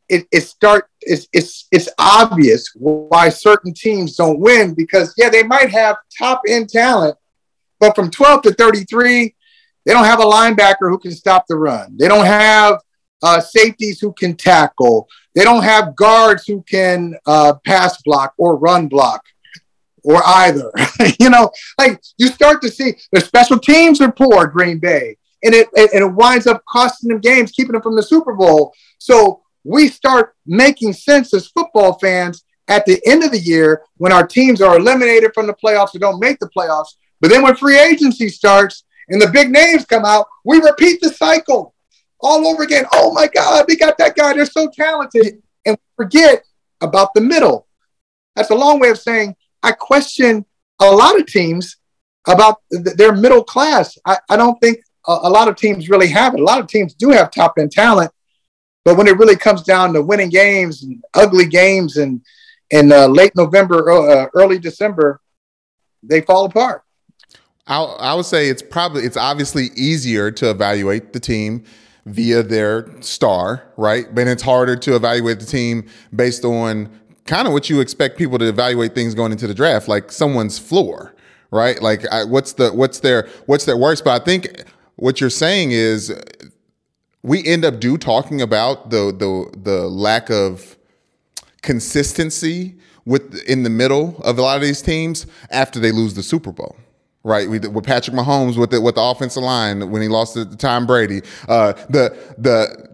[0.09, 5.43] it, it start it's, it's it's obvious why certain teams don't win because yeah, they
[5.43, 7.15] might have top end talent,
[7.79, 9.35] but from 12 to 33,
[9.85, 11.95] they don't have a linebacker who can stop the run.
[11.97, 12.79] They don't have
[13.21, 15.07] uh, safeties who can tackle.
[15.35, 19.23] They don't have guards who can uh, pass block or run block
[20.03, 20.71] or either.
[21.19, 25.53] you know, like you start to see their special teams are poor, Green Bay, and
[25.53, 28.73] it, it and it winds up costing them games, keeping them from the Super Bowl.
[28.99, 34.11] So we start making sense as football fans at the end of the year when
[34.11, 36.95] our teams are eliminated from the playoffs or don't make the playoffs.
[37.19, 41.09] But then when free agency starts and the big names come out, we repeat the
[41.09, 41.73] cycle
[42.19, 42.85] all over again.
[42.93, 44.33] Oh my God, we got that guy.
[44.33, 45.41] They're so talented.
[45.65, 46.43] And forget
[46.81, 47.67] about the middle.
[48.35, 50.45] That's a long way of saying I question
[50.79, 51.77] a lot of teams
[52.27, 53.97] about th- their middle class.
[54.05, 56.39] I, I don't think a, a, lot of teams really have it.
[56.39, 58.11] A lot of teams do have top end talent,
[58.87, 62.21] but when it really comes down to winning games and ugly games and
[62.69, 65.19] in uh, late November, uh, early December,
[66.01, 66.83] they fall apart.
[67.67, 71.65] I, I would say it's probably it's obviously easier to evaluate the team
[72.05, 74.07] via their star, right?
[74.15, 76.89] But it's harder to evaluate the team based on
[77.25, 80.59] kind of what you expect people to evaluate things going into the draft, like someone's
[80.59, 81.13] floor,
[81.51, 81.81] right?
[81.81, 84.05] Like I, what's the what's their what's their worst?
[84.05, 84.63] But I think
[84.95, 86.09] what you're saying is
[87.27, 90.77] we end up do talking about the the the lack of
[91.61, 92.75] consistency
[93.05, 96.51] with in the middle of a lot of these teams after they lose the Super
[96.51, 96.75] Bowl
[97.23, 97.49] right?
[97.49, 100.87] We, with Patrick Mahomes with the, with the offensive line when he lost to Tom
[100.87, 102.87] Brady, uh, the the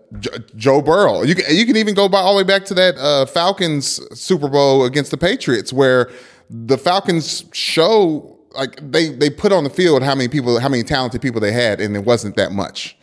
[0.55, 1.21] Joe Burrow.
[1.21, 4.01] You can you can even go by all the way back to that uh, Falcons
[4.19, 6.09] Super Bowl against the Patriots, where
[6.49, 10.83] the Falcons show like they they put on the field how many people, how many
[10.83, 12.97] talented people they had, and it wasn't that much.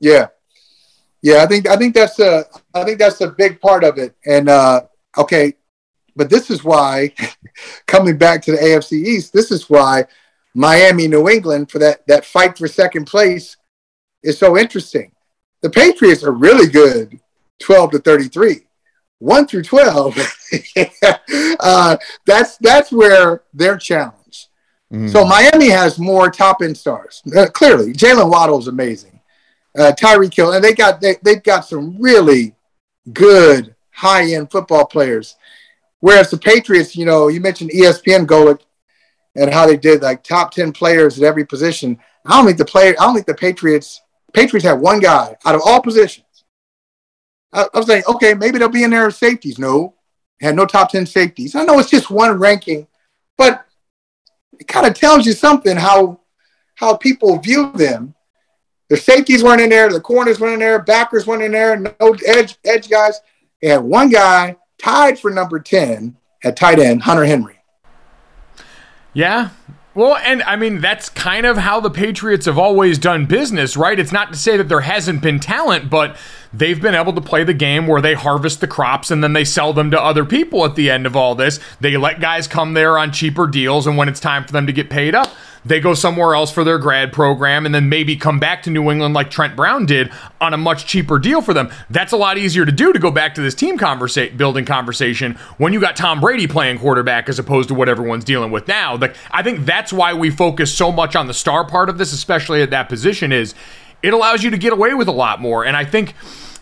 [0.00, 0.28] Yeah,
[1.26, 1.42] yeah.
[1.42, 4.14] I think I think that's a I think that's a big part of it.
[4.26, 4.82] And uh,
[5.18, 5.54] okay,
[6.14, 7.12] but this is why
[7.86, 10.04] coming back to the AFC East, this is why
[10.54, 13.56] Miami, New England for that that fight for second place
[14.22, 15.12] is so interesting.
[15.62, 17.18] The Patriots are really good,
[17.60, 18.62] 12 to 33.
[19.18, 20.18] 1 through 12.
[21.60, 21.96] uh,
[22.26, 24.48] that's that's where they're challenged.
[24.92, 25.10] Mm.
[25.10, 27.22] So Miami has more top end stars.
[27.34, 29.15] Uh, clearly, Jaylen Waddle is amazing.
[29.76, 32.54] Uh, Tyreek Hill, and they got they, they've got some really
[33.12, 35.36] good high end football players.
[36.00, 38.60] Whereas the Patriots, you know, you mentioned ESPN Golic
[39.34, 41.98] and how they did like top 10 players at every position.
[42.24, 44.02] I don't think the player, I don't think the Patriots,
[44.32, 46.26] Patriots have one guy out of all positions.
[47.52, 49.58] I, I was like, okay, maybe they'll be in there safeties.
[49.58, 49.94] No,
[50.40, 51.54] had no top 10 safeties.
[51.54, 52.86] I know it's just one ranking,
[53.38, 53.66] but
[54.58, 56.20] it kind of tells you something how
[56.74, 58.14] how people view them.
[58.88, 62.16] The safeties weren't in there, the corners weren't in there, backers weren't in there, no
[62.26, 63.20] edge edge guys.
[63.60, 67.58] They had one guy tied for number 10 at tight end, Hunter Henry.
[69.12, 69.50] Yeah.
[69.94, 73.98] Well, and I mean, that's kind of how the Patriots have always done business, right?
[73.98, 76.18] It's not to say that there hasn't been talent, but
[76.52, 79.42] they've been able to play the game where they harvest the crops and then they
[79.42, 81.58] sell them to other people at the end of all this.
[81.80, 84.72] They let guys come there on cheaper deals, and when it's time for them to
[84.72, 85.30] get paid up,
[85.66, 88.90] they go somewhere else for their grad program and then maybe come back to New
[88.90, 90.10] England like Trent Brown did
[90.40, 91.70] on a much cheaper deal for them.
[91.90, 95.34] That's a lot easier to do to go back to this team conversa- building conversation
[95.58, 98.96] when you got Tom Brady playing quarterback as opposed to what everyone's dealing with now.
[98.96, 102.12] Like I think that's why we focus so much on the star part of this,
[102.12, 103.54] especially at that position is
[104.02, 105.64] it allows you to get away with a lot more.
[105.64, 106.14] And I think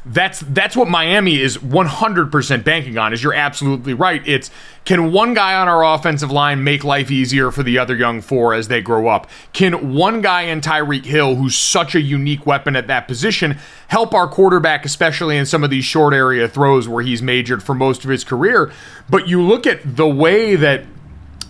[0.06, 3.12] that's that's what Miami is 100% banking on.
[3.12, 4.22] Is you're absolutely right.
[4.26, 4.50] It's
[4.84, 8.52] can one guy on our offensive line make life easier for the other young four
[8.52, 9.30] as they grow up?
[9.54, 13.56] Can one guy in Tyreek Hill, who's such a unique weapon at that position,
[13.88, 17.74] help our quarterback, especially in some of these short area throws where he's majored for
[17.74, 18.70] most of his career?
[19.08, 20.84] But you look at the way that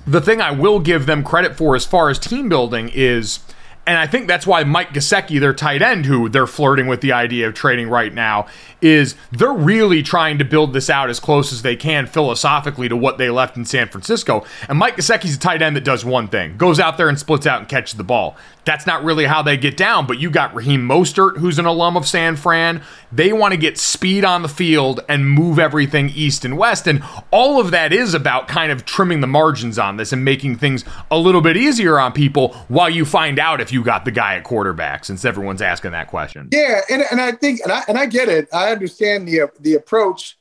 [0.07, 3.41] the thing I will give them credit for as far as team building is
[3.87, 7.13] and I think that's why Mike Gesicki, their tight end, who they're flirting with the
[7.13, 8.47] idea of trading right now,
[8.81, 12.97] is they're really trying to build this out as close as they can philosophically to
[12.97, 14.45] what they left in San Francisco.
[14.69, 17.47] And Mike Gesicki's a tight end that does one thing goes out there and splits
[17.47, 18.37] out and catches the ball.
[18.65, 21.97] That's not really how they get down, but you got Raheem Mostert, who's an alum
[21.97, 22.83] of San Fran.
[23.13, 26.87] They want to get speed on the field and move everything east and west.
[26.87, 30.57] And all of that is about kind of trimming the margins on this and making
[30.57, 34.11] things a little bit easier on people while you find out if you got the
[34.11, 36.49] guy at quarterback, since everyone's asking that question.
[36.53, 38.49] Yeah, and, and I think, and I, and I get it.
[38.53, 40.39] I understand the the approach.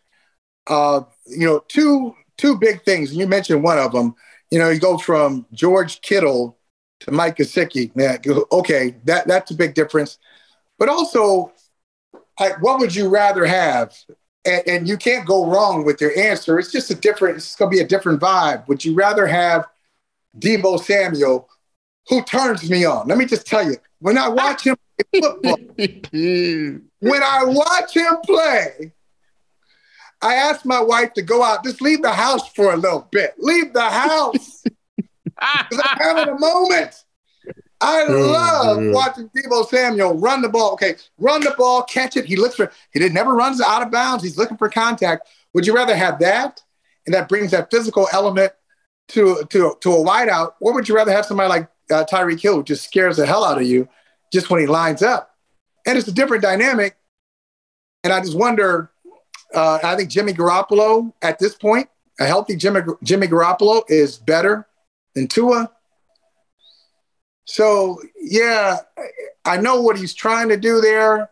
[0.68, 3.12] Uh, you know, two two big things.
[3.12, 4.16] And you mentioned one of them.
[4.50, 6.58] You know, you go from George Kittle
[7.04, 7.92] to Mike Gesicki.
[7.96, 8.18] Yeah,
[8.52, 10.18] okay, that that's a big difference.
[10.80, 11.52] But also,
[12.60, 13.96] what would you rather have?
[14.46, 16.60] And, and, you can't go wrong with your answer.
[16.60, 17.38] It's just a different.
[17.38, 18.68] It's going to be a different vibe.
[18.68, 19.66] Would you rather have
[20.38, 21.48] Deebo Samuel,
[22.10, 23.08] who turns me on?
[23.08, 24.76] Let me just tell you, when I watch him
[25.14, 28.92] play football, when I watch him play,
[30.22, 33.36] I ask my wife to go out, just leave the house for a little bit.
[33.38, 34.64] Leave the house.
[35.70, 37.04] Because I'm having a moment.
[37.82, 40.74] I love watching Deebo Samuel run the ball.
[40.74, 42.26] Okay, run the ball, catch it.
[42.26, 44.24] He looks for he did never runs out of bounds.
[44.24, 45.28] He's looking for contact.
[45.54, 46.62] Would you rather have that,
[47.06, 48.54] and that brings that physical element
[49.10, 52.56] to to to a wideout, or would you rather have somebody like uh, Tyreek Hill
[52.56, 53.90] who just scares the hell out of you
[54.32, 55.36] just when he lines up?
[55.86, 56.96] And it's a different dynamic.
[58.04, 58.90] And I just wonder.
[59.54, 61.88] Uh, I think Jimmy Garoppolo at this point
[62.20, 64.68] a healthy Jimmy, Jimmy Garoppolo is better
[65.16, 65.72] than Tua.
[67.46, 68.78] So yeah,
[69.46, 71.30] I know what he's trying to do there.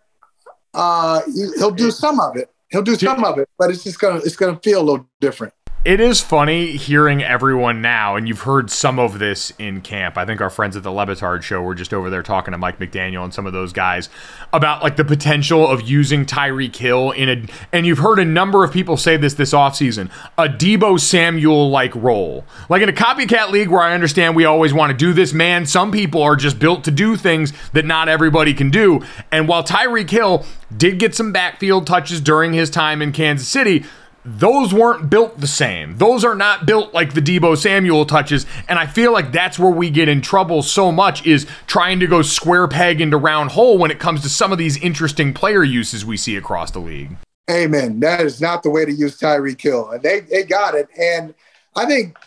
[0.74, 1.22] Uh,
[1.58, 2.50] he'll do some of it.
[2.70, 5.54] He'll do some of it, but it's just gonna it's gonna feel a little different
[5.84, 10.16] it is funny hearing everyone now, and you've heard some of this in camp.
[10.16, 12.58] I think our friends at the Le Batard show were just over there talking to
[12.60, 14.08] Mike McDaniel and some of those guys
[14.54, 18.64] about like the potential of using Tyreek Hill in a, and you've heard a number
[18.64, 22.46] of people say this this offseason, a Deebo Samuel like role.
[22.70, 25.66] Like in a copycat league where I understand we always want to do this, man,
[25.66, 29.02] some people are just built to do things that not everybody can do.
[29.32, 30.46] And while Tyreek Hill
[30.78, 33.84] did get some backfield touches during his time in Kansas City,
[34.24, 35.98] those weren't built the same.
[35.98, 38.46] Those are not built like the Deebo Samuel touches.
[38.68, 42.08] And I feel like that's where we get in trouble so much is trying to
[42.08, 45.64] go square peg into round hole when it comes to some of these interesting player
[45.64, 47.16] uses we see across the league.
[47.50, 48.00] Amen.
[48.00, 49.90] That is not the way to use Tyreek Hill.
[49.90, 50.88] And they, they got it.
[50.98, 51.34] And
[51.76, 52.18] I think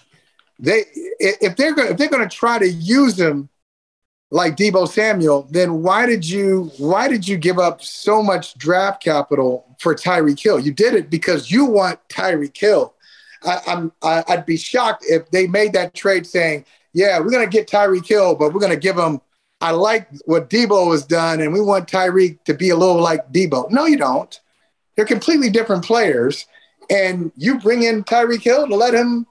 [0.58, 0.84] they
[1.18, 3.48] if they're gonna if they're to try to use him
[4.34, 9.00] like Deebo Samuel, then why did you why did you give up so much draft
[9.00, 10.58] capital for Tyreek Hill?
[10.58, 12.94] You did it because you want Tyreek Hill.
[13.44, 17.48] I, I'm I, I'd be shocked if they made that trade saying, "Yeah, we're going
[17.48, 19.20] to get Tyreek Hill, but we're going to give him."
[19.60, 23.32] I like what Deebo has done, and we want Tyreek to be a little like
[23.32, 23.70] Deebo.
[23.70, 24.40] No, you don't.
[24.96, 26.44] They're completely different players,
[26.90, 29.28] and you bring in Tyreek Hill to let him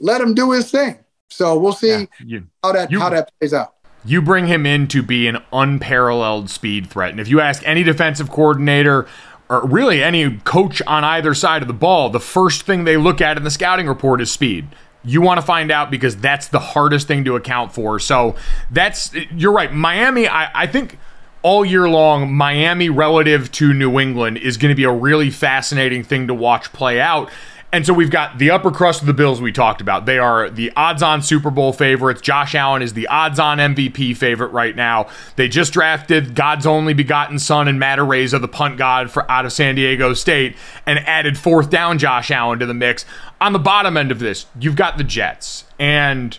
[0.00, 0.98] let him do his thing.
[1.30, 3.75] So we'll see yeah, you, how that you, how that plays out
[4.06, 7.10] you bring him in to be an unparalleled speed threat.
[7.10, 9.06] And if you ask any defensive coordinator
[9.48, 13.20] or really any coach on either side of the ball, the first thing they look
[13.20, 14.68] at in the scouting report is speed.
[15.04, 17.98] You want to find out because that's the hardest thing to account for.
[17.98, 18.34] So
[18.70, 19.72] that's, you're right.
[19.72, 20.98] Miami, I, I think
[21.42, 26.02] all year long, Miami relative to New England is going to be a really fascinating
[26.02, 27.30] thing to watch play out
[27.72, 30.06] and so we've got the upper crust of the Bills we talked about.
[30.06, 32.20] They are the odds on Super Bowl favorites.
[32.20, 35.08] Josh Allen is the odds on MVP favorite right now.
[35.36, 39.44] They just drafted God's only begotten son and Matt Araiza, the punt god for out
[39.44, 40.56] of San Diego State,
[40.86, 43.04] and added fourth down Josh Allen to the mix.
[43.40, 45.64] On the bottom end of this, you've got the Jets.
[45.78, 46.38] And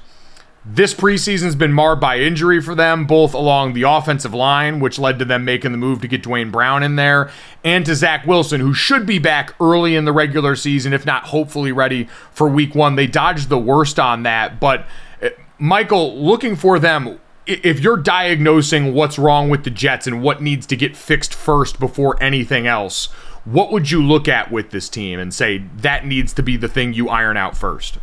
[0.70, 5.18] this preseason's been marred by injury for them, both along the offensive line, which led
[5.20, 7.32] to them making the move to get Duane Brown in there,
[7.64, 11.28] and to Zach Wilson, who should be back early in the regular season, if not
[11.28, 12.96] hopefully ready for week one.
[12.98, 14.60] They dodged the worst on that.
[14.60, 14.86] But,
[15.24, 20.42] uh, Michael, looking for them, if you're diagnosing what's wrong with the Jets and what
[20.42, 23.06] needs to get fixed first before anything else,
[23.46, 26.68] what would you look at with this team and say that needs to be the
[26.68, 28.00] thing you iron out first?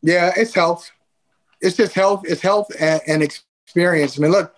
[0.00, 0.92] Yeah, it's health
[1.60, 4.18] it's just health, it's health and, and experience.
[4.18, 4.54] I mean, look,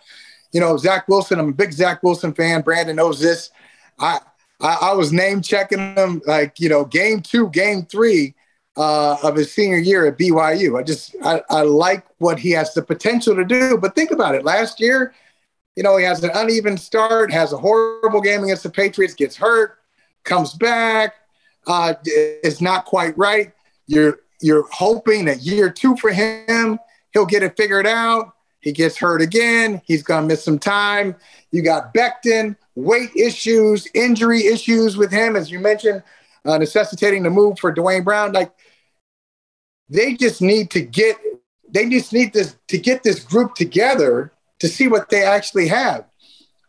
[0.53, 2.63] you know, Zach Wilson, I'm a big Zach Wilson fan.
[2.63, 3.51] Brandon knows this.
[3.99, 4.21] I,
[4.61, 8.35] I, I was name checking him like, you know, game two, game three
[8.77, 10.79] uh, of his senior year at BYU.
[10.79, 13.77] I just, I, I like what he has the potential to do.
[13.77, 14.45] But think about it.
[14.45, 15.15] Last year,
[15.77, 19.37] you know, he has an uneven start, has a horrible game against the Patriots, gets
[19.37, 19.79] hurt,
[20.25, 21.15] comes back,
[21.69, 23.53] uh, is not quite right.
[23.87, 26.79] You're you're hoping that year two for him,
[27.19, 28.35] He'll get it figured out.
[28.61, 29.83] He gets hurt again.
[29.85, 31.17] He's going to miss some time.
[31.51, 36.05] You got Becton, weight issues, injury issues with him, as you mentioned,
[36.45, 38.31] uh, necessitating the move for Duane Brown.
[38.31, 38.53] Like
[39.89, 41.17] they just need to get,
[41.69, 46.05] they just need this to get this group together to see what they actually have.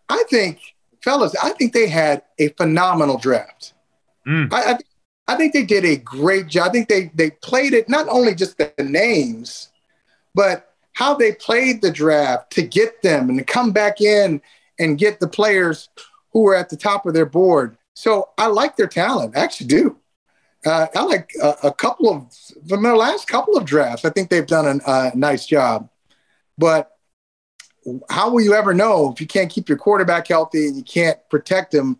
[0.10, 0.60] I think,
[1.04, 3.74] fellas, I think they had a phenomenal draft.
[4.28, 4.52] Mm.
[4.52, 4.78] I, I,
[5.28, 6.70] I think they did a great job.
[6.70, 9.69] I think they they played it not only just the names,
[10.36, 14.42] but how they played the draft to get them and to come back in
[14.80, 15.90] and get the players
[16.32, 17.78] who were at the top of their board.
[17.94, 19.38] So I like their talent.
[19.38, 19.98] I actually do.
[20.66, 22.34] Uh, I like a, a, couple of
[22.68, 24.04] from their last couple of drafts.
[24.04, 25.90] I think they've done a, a nice job.
[26.58, 26.92] But
[28.10, 31.18] how will you ever know if you can't keep your quarterback healthy and you can't
[31.30, 31.98] protect him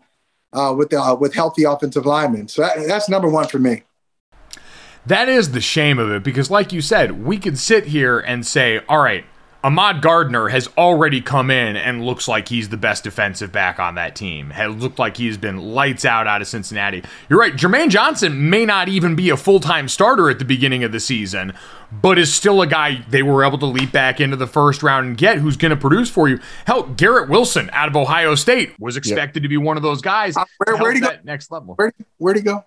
[0.52, 2.48] uh, with uh, with healthy offensive linemen?
[2.48, 3.82] So that, that's number one for me.
[5.10, 8.46] That is the shame of it because, like you said, we could sit here and
[8.46, 9.24] say, all right,
[9.64, 13.96] Ahmad Gardner has already come in and looks like he's the best defensive back on
[13.96, 14.50] that team.
[14.50, 17.02] Has looked like he's been lights out out of Cincinnati.
[17.28, 17.52] You're right.
[17.54, 21.00] Jermaine Johnson may not even be a full time starter at the beginning of the
[21.00, 21.54] season,
[21.90, 25.08] but is still a guy they were able to leap back into the first round
[25.08, 26.38] and get who's going to produce for you.
[26.68, 29.42] Hell, Garrett Wilson out of Ohio State was expected yep.
[29.42, 30.36] to be one of those guys.
[30.36, 31.10] Uh, where, where'd he go?
[31.24, 31.74] Next level.
[31.74, 32.64] Where, where'd he go?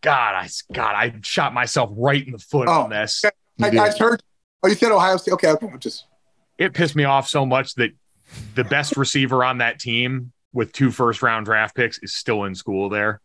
[0.00, 3.24] God, I God, I shot myself right in the foot oh, on this.
[3.60, 4.22] I, I heard.
[4.62, 5.32] Oh, you said Ohio State.
[5.32, 5.66] Okay, okay.
[5.66, 6.04] I'm just.
[6.58, 7.90] It pissed me off so much that
[8.54, 12.54] the best receiver on that team with two first round draft picks is still in
[12.54, 13.20] school there.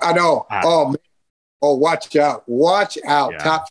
[0.00, 0.46] I know.
[0.50, 0.96] Uh, oh, man.
[1.62, 2.44] Oh, watch out!
[2.46, 3.32] Watch out!
[3.32, 3.38] Yeah.
[3.38, 3.68] Top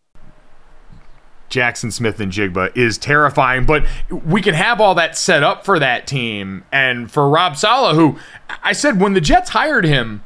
[1.54, 3.86] Jaxon Smith-Njigba is terrifying, but
[4.26, 8.18] we can have all that set up for that team and for Rob Saleh, who
[8.64, 10.24] I said when the Jets hired him,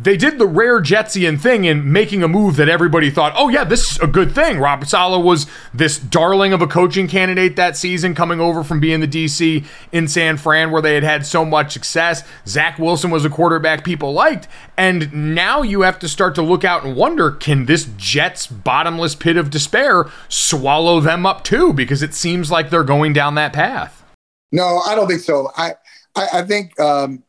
[0.00, 3.64] they did the rare Jetsian thing in making a move that everybody thought, oh, yeah,
[3.64, 4.60] this is a good thing.
[4.60, 9.00] Rob Saleh was this darling of a coaching candidate that season, coming over from being
[9.00, 12.22] the DC in San Fran, where they had had so much success.
[12.46, 14.46] Zach Wilson was a quarterback people liked.
[14.76, 19.16] And now you have to start to look out and wonder can this Jets bottomless
[19.16, 21.72] pit of despair swallow them up too?
[21.72, 24.04] Because it seems like they're going down that path.
[24.52, 25.50] No, I don't think so.
[25.56, 25.72] I
[26.14, 27.24] I, I think um,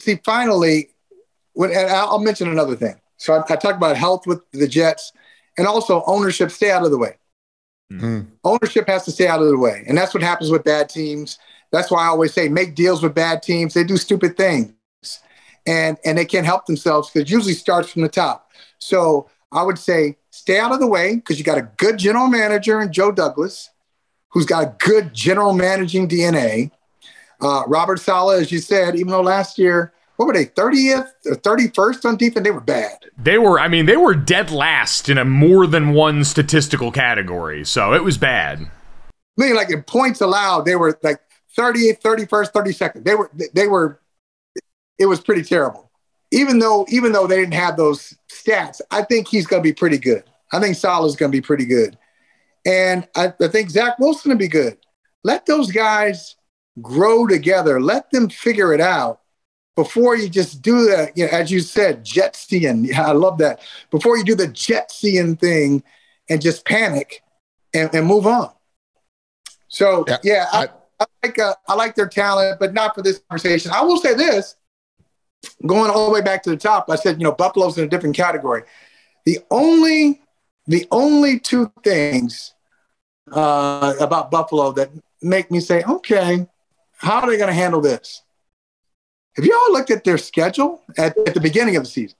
[0.00, 0.93] see finally
[1.54, 3.00] when and I'll mention another thing.
[3.16, 5.12] So I, I talked about health with the Jets
[5.56, 6.50] and also ownership.
[6.50, 7.16] Stay out of the way.
[7.92, 8.26] Mhm.
[8.44, 11.38] Ownership has to stay out of the way, and that's what happens with bad teams.
[11.70, 13.74] That's why I always say make deals with bad teams.
[13.74, 14.74] They do stupid things,
[15.66, 18.50] and and they can't help themselves because it usually starts from the top.
[18.78, 22.26] So I would say stay out of the way because you got a good general
[22.28, 23.70] manager in Joe Douglas,
[24.30, 26.70] who's got a good general managing DNA.
[27.40, 31.34] Uh, Robert Saleh, as you said, even though last year, what were they, 30th or
[31.34, 32.44] 31st on defense?
[32.44, 32.98] They were bad.
[33.18, 37.64] They were, I mean, they were dead last in a more than one statistical category.
[37.64, 38.60] So it was bad.
[38.60, 41.20] I mean, like in points allowed, they were like
[41.58, 43.04] 38th, 31st, 32nd.
[43.04, 44.00] They were, they were,
[44.98, 45.90] it was pretty terrible.
[46.30, 49.72] Even though, even though they didn't have those stats, I think he's going to be
[49.72, 50.24] pretty good.
[50.52, 51.98] I think Saleh's going to be pretty good.
[52.64, 54.78] And I, I think Zach Wilson will be good.
[55.24, 56.36] Let those guys
[56.80, 57.80] grow together.
[57.80, 59.20] Let them figure it out
[59.76, 61.16] before you just do that.
[61.16, 62.86] You know, as you said, Jetsian.
[62.88, 63.60] Yeah, I love that.
[63.90, 65.82] Before you do the jet Jetsian thing
[66.28, 67.22] and just panic
[67.72, 68.50] and, and move on.
[69.68, 70.68] So Yeah, yeah, I,
[71.00, 73.72] I like uh, I like their talent, but not for this conversation.
[73.74, 74.56] I will say this:
[75.66, 77.88] going all the way back to the top, I said you know Buffalo's in a
[77.88, 78.62] different category.
[79.24, 80.20] The only
[80.66, 82.54] the only two things
[83.32, 84.90] uh, about Buffalo that
[85.22, 86.46] make me say, okay,
[86.96, 88.22] how are they going to handle this?
[89.36, 92.16] Have you all looked at their schedule at, at the beginning of the season?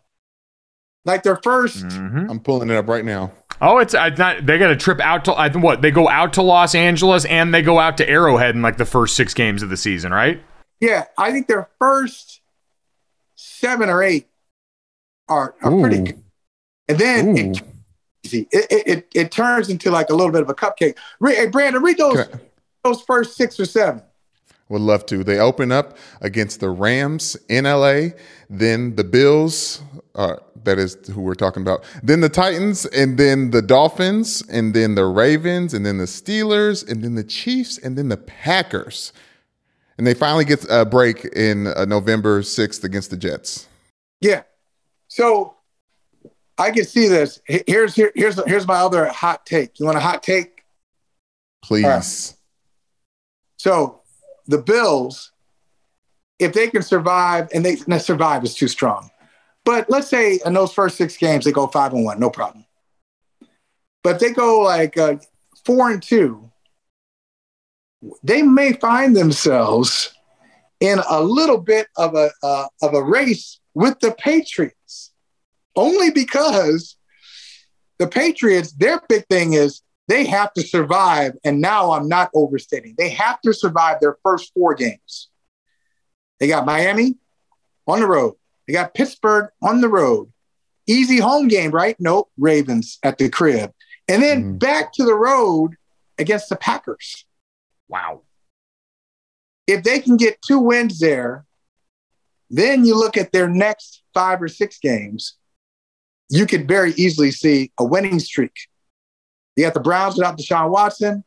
[1.04, 2.30] Like their 1st Mm-hmm.
[2.30, 3.32] I'm pulling it up right now.
[3.60, 4.44] Oh, it's, it's not.
[4.46, 5.80] They got a trip out to I what?
[5.80, 8.84] They go out to Los Angeles and they go out to Arrowhead in like the
[8.84, 10.42] first six games of the season, right?
[10.80, 12.40] yeah, I think their first
[13.36, 14.26] seven or eight
[15.28, 16.22] are, are pretty good.
[16.88, 17.62] And then it.
[18.24, 20.96] It, it, it, it turns into like a little bit of a cupcake.
[21.20, 22.40] Re- hey, Brandon, read those, Can I-
[22.82, 24.02] those first six or seven.
[24.70, 25.22] Would love to.
[25.22, 28.08] They open up against the Rams in LA,
[28.48, 29.82] then the Bills,
[30.14, 34.72] uh, that is who we're talking about, then the Titans, and then the Dolphins, and
[34.72, 39.12] then the Ravens, and then the Steelers, and then the Chiefs, and then the Packers.
[39.98, 43.68] And they finally get a break in uh, November 6th against the Jets.
[44.20, 44.42] Yeah.
[45.08, 45.54] So
[46.58, 47.40] I can see this.
[47.44, 49.78] Here's here, here's here's my other hot take.
[49.78, 50.64] You want a hot take?
[51.62, 52.34] Please.
[53.56, 54.00] So
[54.46, 55.32] the Bills,
[56.38, 59.10] if they can survive, and they no, survive is too strong,
[59.64, 62.64] but let's say in those first six games they go five and one, no problem.
[64.02, 65.16] But if they go like uh,
[65.64, 66.50] four and two,
[68.22, 70.12] they may find themselves
[70.80, 75.12] in a little bit of a uh, of a race with the Patriots,
[75.76, 76.96] only because
[77.98, 81.32] the Patriots, their big thing is they have to survive.
[81.44, 82.94] And now I'm not overstating.
[82.98, 85.28] They have to survive their first four games.
[86.40, 87.16] They got Miami
[87.86, 88.34] on the road.
[88.66, 90.32] They got Pittsburgh on the road.
[90.86, 91.96] Easy home game, right?
[91.98, 92.30] Nope.
[92.36, 93.72] Ravens at the crib.
[94.08, 94.58] And then Mhm.
[94.58, 95.76] back to the road
[96.18, 97.24] against the Packers.
[97.88, 98.22] Wow.
[99.66, 101.46] If they can get two wins there,
[102.50, 105.38] then you look at their next five or six games,
[106.28, 108.68] you could very easily see a winning streak.
[109.56, 111.24] You got the Browns without Deshaun Watson.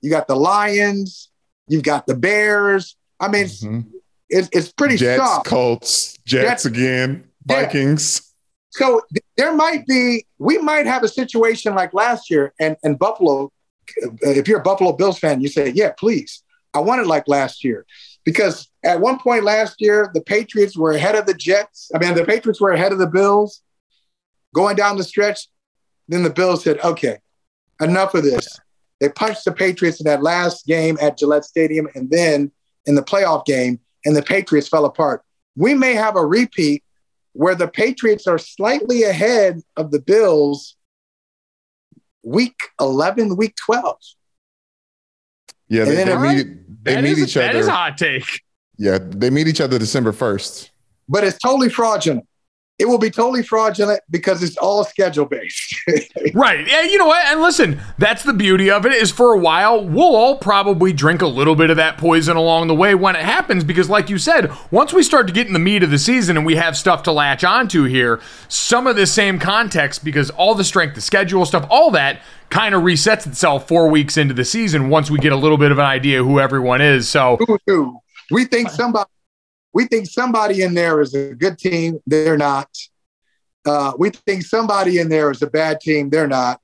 [0.00, 1.30] You got the Lions.
[1.68, 2.96] You've got the Bears.
[3.20, 3.86] I mean, it's, Mhm.
[4.28, 5.46] it's, it's pretty Jets, soft.
[5.46, 7.62] Colts, Jets Jets- again, Yeah.
[7.62, 8.22] Vikings.
[8.70, 12.98] So th- there might be, we might have a situation like last year, and, and
[12.98, 13.50] Buffalo.
[14.04, 16.42] uh, If you're a Buffalo Bills fan, you say, "Yeah, please,
[16.74, 17.86] I want it like last year,"
[18.24, 21.90] because at one point last year, the Patriots were ahead of the Jets.
[21.94, 23.62] I mean, the Patriots were ahead of the Bills
[24.54, 25.48] going down the stretch.
[26.06, 27.18] Then the Bills said, "Okay,
[27.80, 28.58] enough of this."
[29.00, 32.50] They punched the Patriots in that last game at Gillette Stadium, and then
[32.86, 35.22] in the playoff game, and the Patriots fell apart.
[35.56, 36.82] We may have a repeat
[37.32, 40.76] where the Patriots are slightly ahead of the Bills
[42.22, 43.96] week 11, week 12.
[45.68, 47.76] Yeah, they, they meet, they That meet is- each That is a other.
[47.76, 48.24] hot take.
[48.76, 50.70] Yeah, they meet each other December 1st.
[51.08, 52.26] But it's totally fraudulent.
[52.78, 55.74] It will be totally fraudulent because it's all schedule based.
[56.34, 56.66] right.
[56.66, 57.26] Yeah, you know what?
[57.26, 61.20] And listen, that's the beauty of it is for a while, we'll all probably drink
[61.20, 64.16] a little bit of that poison along the way when it happens because like you
[64.16, 66.76] said, once we start to get in the meat of the season and we have
[66.76, 71.00] stuff to latch onto here, some of the same context because all the strength, the
[71.00, 75.18] schedule stuff, all that kind of resets itself 4 weeks into the season once we
[75.18, 77.08] get a little bit of an idea who everyone is.
[77.08, 77.38] So
[78.30, 79.10] we think somebody
[79.72, 82.00] we think somebody in there is a good team.
[82.06, 82.68] They're not.
[83.66, 86.10] Uh, we think somebody in there is a bad team.
[86.10, 86.60] They're not.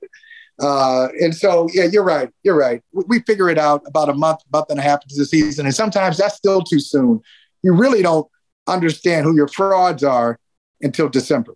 [0.59, 2.29] Uh, and so, yeah, you're right.
[2.43, 2.81] You're right.
[2.93, 5.65] We, we, figure it out about a month, month and a half into the season.
[5.65, 7.21] And sometimes that's still too soon.
[7.61, 8.27] You really don't
[8.65, 10.39] understand who your frauds are
[10.81, 11.55] until December.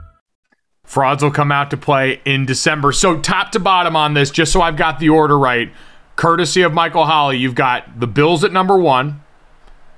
[0.91, 2.91] Frauds will come out to play in December.
[2.91, 5.71] So, top to bottom on this, just so I've got the order right,
[6.17, 9.21] courtesy of Michael Holley, you've got the Bills at number one,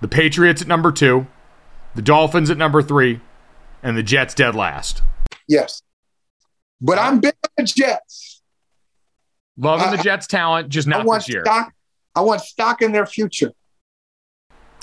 [0.02, 1.26] the Patriots at number two,
[1.96, 3.22] the Dolphins at number three,
[3.82, 5.02] and the Jets dead last.
[5.48, 5.82] Yes.
[6.80, 8.44] But I'm big on the Jets.
[9.58, 11.42] Loving the Jets' talent, just not this year.
[11.44, 11.74] Stock,
[12.14, 13.52] I want stock in their future.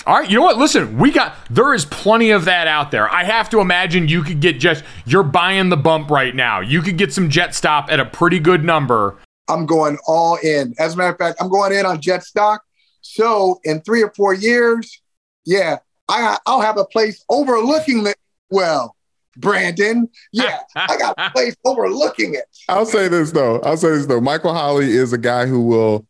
[0.07, 0.57] All right, you know what?
[0.57, 3.11] Listen, we got there is plenty of that out there.
[3.11, 6.59] I have to imagine you could get just you're buying the bump right now.
[6.59, 9.17] You could get some jet stop at a pretty good number.
[9.47, 10.73] I'm going all in.
[10.79, 12.63] As a matter of fact, I'm going in on jet stock.
[13.01, 15.01] So in three or four years,
[15.45, 15.77] yeah,
[16.09, 18.15] I I'll have a place overlooking the
[18.49, 18.95] well.
[19.37, 20.09] Brandon.
[20.33, 22.45] Yeah, I got a place overlooking it.
[22.67, 23.59] I'll say this though.
[23.59, 24.19] I'll say this though.
[24.19, 26.07] Michael Holley is a guy who will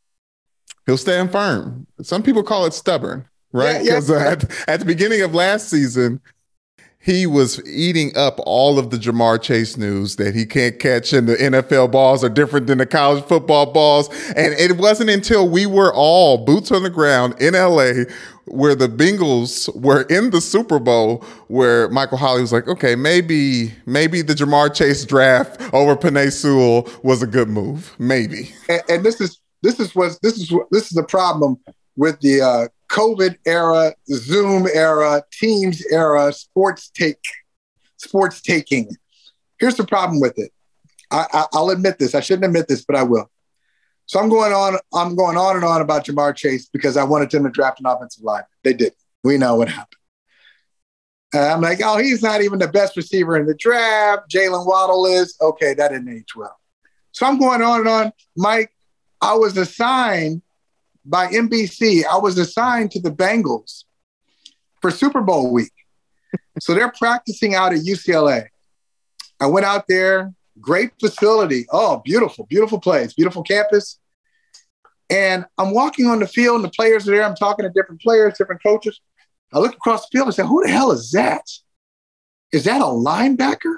[0.85, 1.87] he'll stand firm.
[2.01, 3.83] Some people call it stubborn right?
[3.83, 4.25] Because yeah, yeah.
[4.25, 6.21] uh, at, at the beginning of last season,
[7.01, 11.27] he was eating up all of the Ja'Marr Chase news that he can't catch and
[11.27, 14.07] the NFL balls are different than the college football balls.
[14.35, 18.03] And it wasn't until we were all boots on the ground in LA
[18.45, 23.73] where the Bengals were in the Super Bowl where Michael Holley was like, okay, maybe
[23.87, 27.95] maybe the Ja'Marr Chase draft over Penei Sewell was a good move.
[27.97, 28.53] Maybe.
[28.69, 31.57] And, and this is this is what this is this is the problem
[31.95, 37.23] with the uh, COVID era, Zoom era, Teams era, sports take,
[37.97, 38.89] sports taking.
[39.59, 40.51] Here's the problem with it.
[41.11, 42.15] I, will admit this.
[42.15, 43.29] I shouldn't admit this, but I will.
[44.05, 44.77] So I'm going on.
[44.93, 47.85] I'm going on and on about Ja'Marr Chase because I wanted them to draft an
[47.85, 48.43] offensive line.
[48.63, 48.93] They did.
[49.23, 49.95] We know what happened.
[51.33, 54.29] And I'm like, oh, he's not even the best receiver in the draft.
[54.29, 55.73] Jaylen Waddle is okay.
[55.73, 56.57] That didn't age well.
[57.13, 58.11] So I'm going on and on.
[58.35, 58.73] Mike,
[59.21, 60.41] I was assigned
[61.05, 62.03] by NBC.
[62.05, 63.83] I was assigned to the Bengals
[64.81, 65.71] for Super Bowl week.
[66.59, 68.47] so they're practicing out at UCLA.
[69.39, 71.65] I went out there, great facility.
[71.71, 73.99] Oh, beautiful, beautiful place, beautiful campus.
[75.09, 77.23] And I'm walking on the field, and the players are there.
[77.23, 79.01] I'm talking to different players, different coaches.
[79.51, 81.43] I look across the field and say, Who the hell is that?
[82.53, 83.75] Is that a linebacker?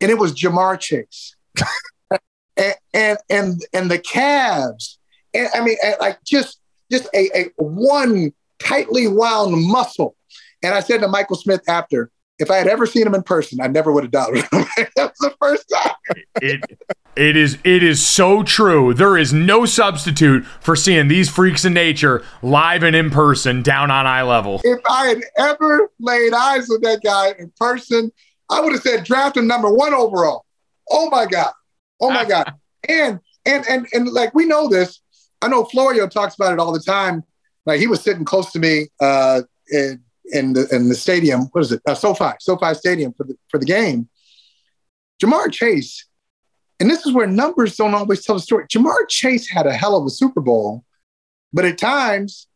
[0.00, 1.36] And it was Ja'Marr Chase.
[2.56, 4.98] and, and, and, and the calves
[5.36, 6.60] and I mean, like just
[6.90, 10.16] just a, a one tightly wound muscle.
[10.62, 13.60] And I said to Michael Smith after, if I had ever seen him in person,
[13.60, 14.48] I never would have doubted him.
[14.76, 15.94] that was the first time.
[16.42, 16.78] it,
[17.16, 18.92] it is it is so true.
[18.92, 23.90] There is no substitute for seeing these freaks in nature live and in person down
[23.90, 24.60] on eye level.
[24.64, 28.12] If I had ever laid eyes on that guy in person,
[28.50, 30.44] I would have said draft him number one overall.
[30.90, 31.52] Oh my God.
[32.00, 32.52] Oh my God.
[32.86, 35.00] And and and and like we know this,
[35.42, 37.22] I know Florio talks about it all the time.
[37.64, 40.02] Like he was sitting close to me uh, in,
[40.32, 41.42] in the in the stadium.
[41.52, 41.82] What is it?
[41.86, 44.08] Uh, SoFi, SoFi Stadium for the for the game.
[45.22, 46.06] Ja'Marr Chase,
[46.78, 48.66] and this is where numbers don't always tell the story.
[48.68, 50.84] Ja'Marr Chase had a hell of a Super Bowl,
[51.52, 52.46] but at times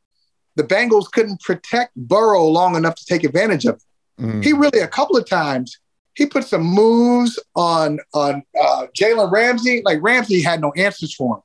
[0.56, 4.22] the Bengals couldn't protect Burrow long enough to take advantage of it.
[4.22, 4.44] Mm.
[4.44, 5.78] He really a couple of times
[6.14, 9.82] he put some moves on on uh, Jalen Ramsey.
[9.84, 11.42] Like Ramsey had no answers for him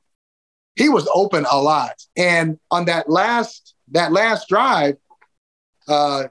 [0.76, 1.94] he was open a lot.
[2.16, 4.96] And on that last that last drive,
[5.88, 6.24] uh,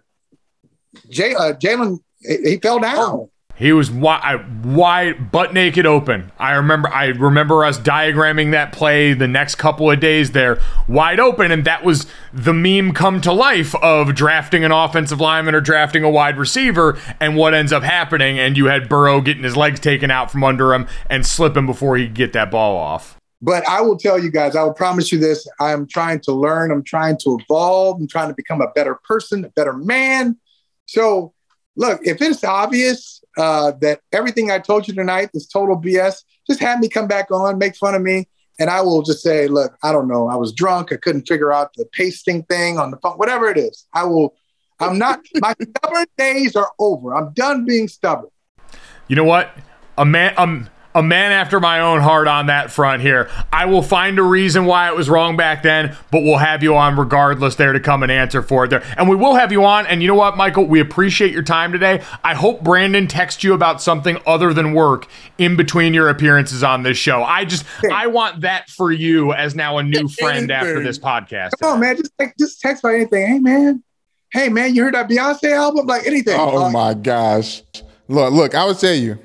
[1.09, 3.29] Jay, uh, Jalen he fell down.
[3.57, 6.33] He was wide, wide, butt naked, open.
[6.37, 6.89] I remember.
[6.89, 10.59] I remember us diagramming that play the next couple of days there,
[10.89, 15.55] wide open, and that was the meme come to life of drafting an offensive lineman
[15.55, 18.37] or drafting a wide receiver, and what ends up happening.
[18.37, 21.95] And you had Burrow getting his legs taken out from under him and slipping before
[21.95, 23.14] he could get that ball off.
[23.45, 26.71] But I will tell you guys, I will promise you this: I'm trying to learn.
[26.71, 28.01] I'm trying to evolve.
[28.01, 30.37] I'm trying to become a better person, a better man.
[30.87, 31.31] So,
[31.75, 36.59] look, if it's obvious uh, that everything I told you tonight is total BS, just
[36.59, 38.27] have me come back on, make fun of me,
[38.59, 40.27] and I will just say, look, I don't know.
[40.27, 40.91] I was drunk.
[40.91, 43.85] I couldn't figure out the pasting thing on the phone, whatever it is.
[43.93, 44.33] I will,
[44.79, 47.13] I'm not, my stubborn days are over.
[47.13, 48.31] I'm done being stubborn.
[49.07, 49.55] You know what?
[49.99, 53.29] A man, um, a man after my own heart on that front here.
[53.53, 56.75] I will find a reason why it was wrong back then, but we'll have you
[56.75, 58.81] on regardless there to come and answer for it there.
[58.97, 59.85] And we will have you on.
[59.85, 60.65] And you know what, Michael?
[60.65, 62.01] We appreciate your time today.
[62.23, 65.07] I hope Brandon texts you about something other than work
[65.37, 67.23] in between your appearances on this show.
[67.23, 71.51] I just, I want that for you as now a new friend after this podcast.
[71.61, 71.97] Come on, man.
[71.97, 73.27] Just, text, just text about anything.
[73.27, 73.83] Hey, man.
[74.31, 75.85] Hey, man, you heard that Beyonce album?
[75.85, 76.35] Like anything.
[76.39, 77.63] Oh, Uh, my gosh.
[78.07, 79.17] Look, look, I would tell you,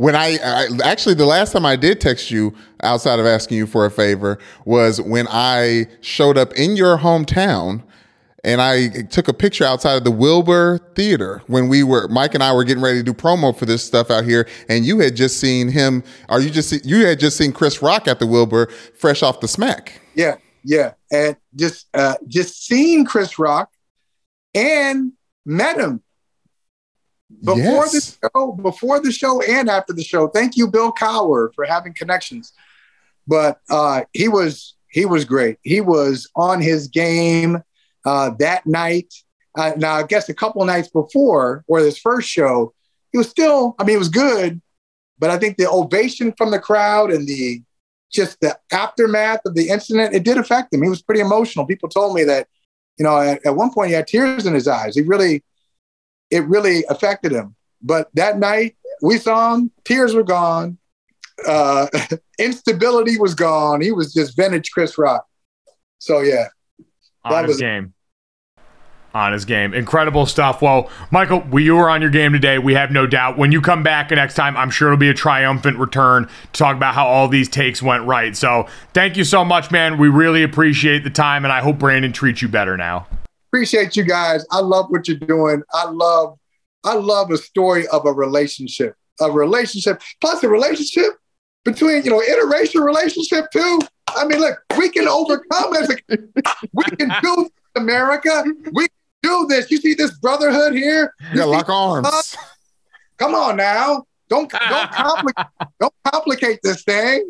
[0.00, 3.66] when I, I actually the last time I did text you outside of asking you
[3.66, 7.82] for a favor was when I showed up in your hometown
[8.42, 12.42] and I took a picture outside of the Wilbur Theater when we were Mike and
[12.42, 15.16] I were getting ready to do promo for this stuff out here, and you had
[15.16, 18.68] just seen him, or you just you had just seen Chris Rock at the Wilbur,
[18.94, 20.00] fresh off the smack.
[20.14, 23.70] Yeah, yeah, and just uh, just seeing Chris Rock
[24.54, 25.12] and
[25.44, 26.02] met him
[27.42, 28.16] before Yes.
[28.20, 30.28] the show, before the show, and after the show.
[30.28, 32.52] Thank you, Bill Cower, for having connections.
[33.26, 35.58] But uh, he was he was great.
[35.62, 37.62] He was on his game
[38.04, 39.14] uh, that night.
[39.56, 42.74] Uh, now, I guess a couple nights before, or his first show,
[43.12, 43.74] he was still.
[43.78, 44.60] I mean, it was good,
[45.18, 47.62] but I think the ovation from the crowd and the
[48.10, 50.82] just the aftermath of the incident, it did affect him.
[50.82, 51.64] He was pretty emotional.
[51.64, 52.48] People told me that,
[52.98, 54.96] you know, at, at one point he had tears in his eyes.
[54.96, 55.44] He really,
[56.30, 57.54] it really affected him.
[57.82, 60.78] But that night we saw him, tears were gone,
[61.46, 61.86] uh,
[62.38, 63.80] instability was gone.
[63.80, 65.26] He was just vintage Chris Rock.
[65.98, 66.48] So yeah,
[67.24, 67.94] on That his was- game.
[69.12, 69.74] On his game.
[69.74, 70.62] Incredible stuff.
[70.62, 72.60] Well, Michael, we, you were on your game today.
[72.60, 73.36] We have no doubt.
[73.36, 76.76] When you come back next time, I'm sure it'll be a triumphant return to talk
[76.76, 78.36] about how all these takes went right.
[78.36, 79.98] So thank you so much, man.
[79.98, 83.08] We really appreciate the time, and I hope Brandon treats you better now.
[83.50, 84.46] Appreciate you guys.
[84.50, 85.62] I love what you're doing.
[85.72, 86.38] I love,
[86.84, 91.14] I love a story of a relationship, a relationship, plus a relationship
[91.64, 93.80] between, you know, interracial relationship too.
[94.08, 95.96] I mean, look, we can overcome as a,
[96.72, 98.44] we can do this, America.
[98.72, 99.70] We can do this.
[99.70, 101.12] You see this brotherhood here?
[101.30, 102.36] You gotta lock arms.
[103.18, 104.04] Come on now.
[104.28, 105.46] Don't don't complicate
[105.80, 107.28] don't complicate this thing.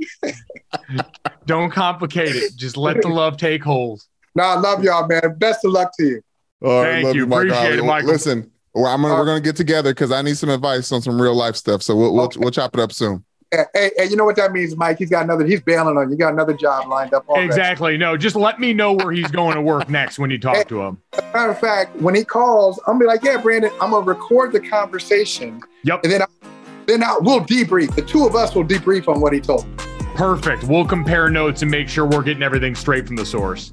[1.47, 2.55] Don't complicate it.
[2.57, 4.03] Just let the love take hold.
[4.35, 5.35] No, I love y'all, man.
[5.39, 6.23] Best of luck to you.
[6.63, 7.27] All right, Thank love you.
[7.27, 8.11] Mike Appreciate it, Michael.
[8.11, 11.21] Listen, well, I'm gonna, we're gonna get together because I need some advice on some
[11.21, 11.83] real life stuff.
[11.83, 13.25] So we'll we'll, we'll chop it up soon.
[13.51, 14.99] Hey, hey, hey, you know what that means, Mike?
[14.99, 15.45] He's got another.
[15.45, 16.13] He's bailing on you.
[16.13, 17.29] You got another job lined up.
[17.29, 17.47] already.
[17.47, 17.97] Exactly.
[17.97, 20.81] No, just let me know where he's going to work next when you talk to
[20.83, 20.99] him.
[21.35, 24.53] Matter of fact, when he calls, I'm gonna be like, "Yeah, Brandon, I'm gonna record
[24.53, 26.01] the conversation, Yep.
[26.05, 26.27] and then I,
[26.87, 27.97] then I, we'll debrief.
[27.97, 29.67] The two of us will debrief on what he told.
[30.15, 30.65] Perfect.
[30.65, 33.73] We'll compare notes and make sure we're getting everything straight from the source.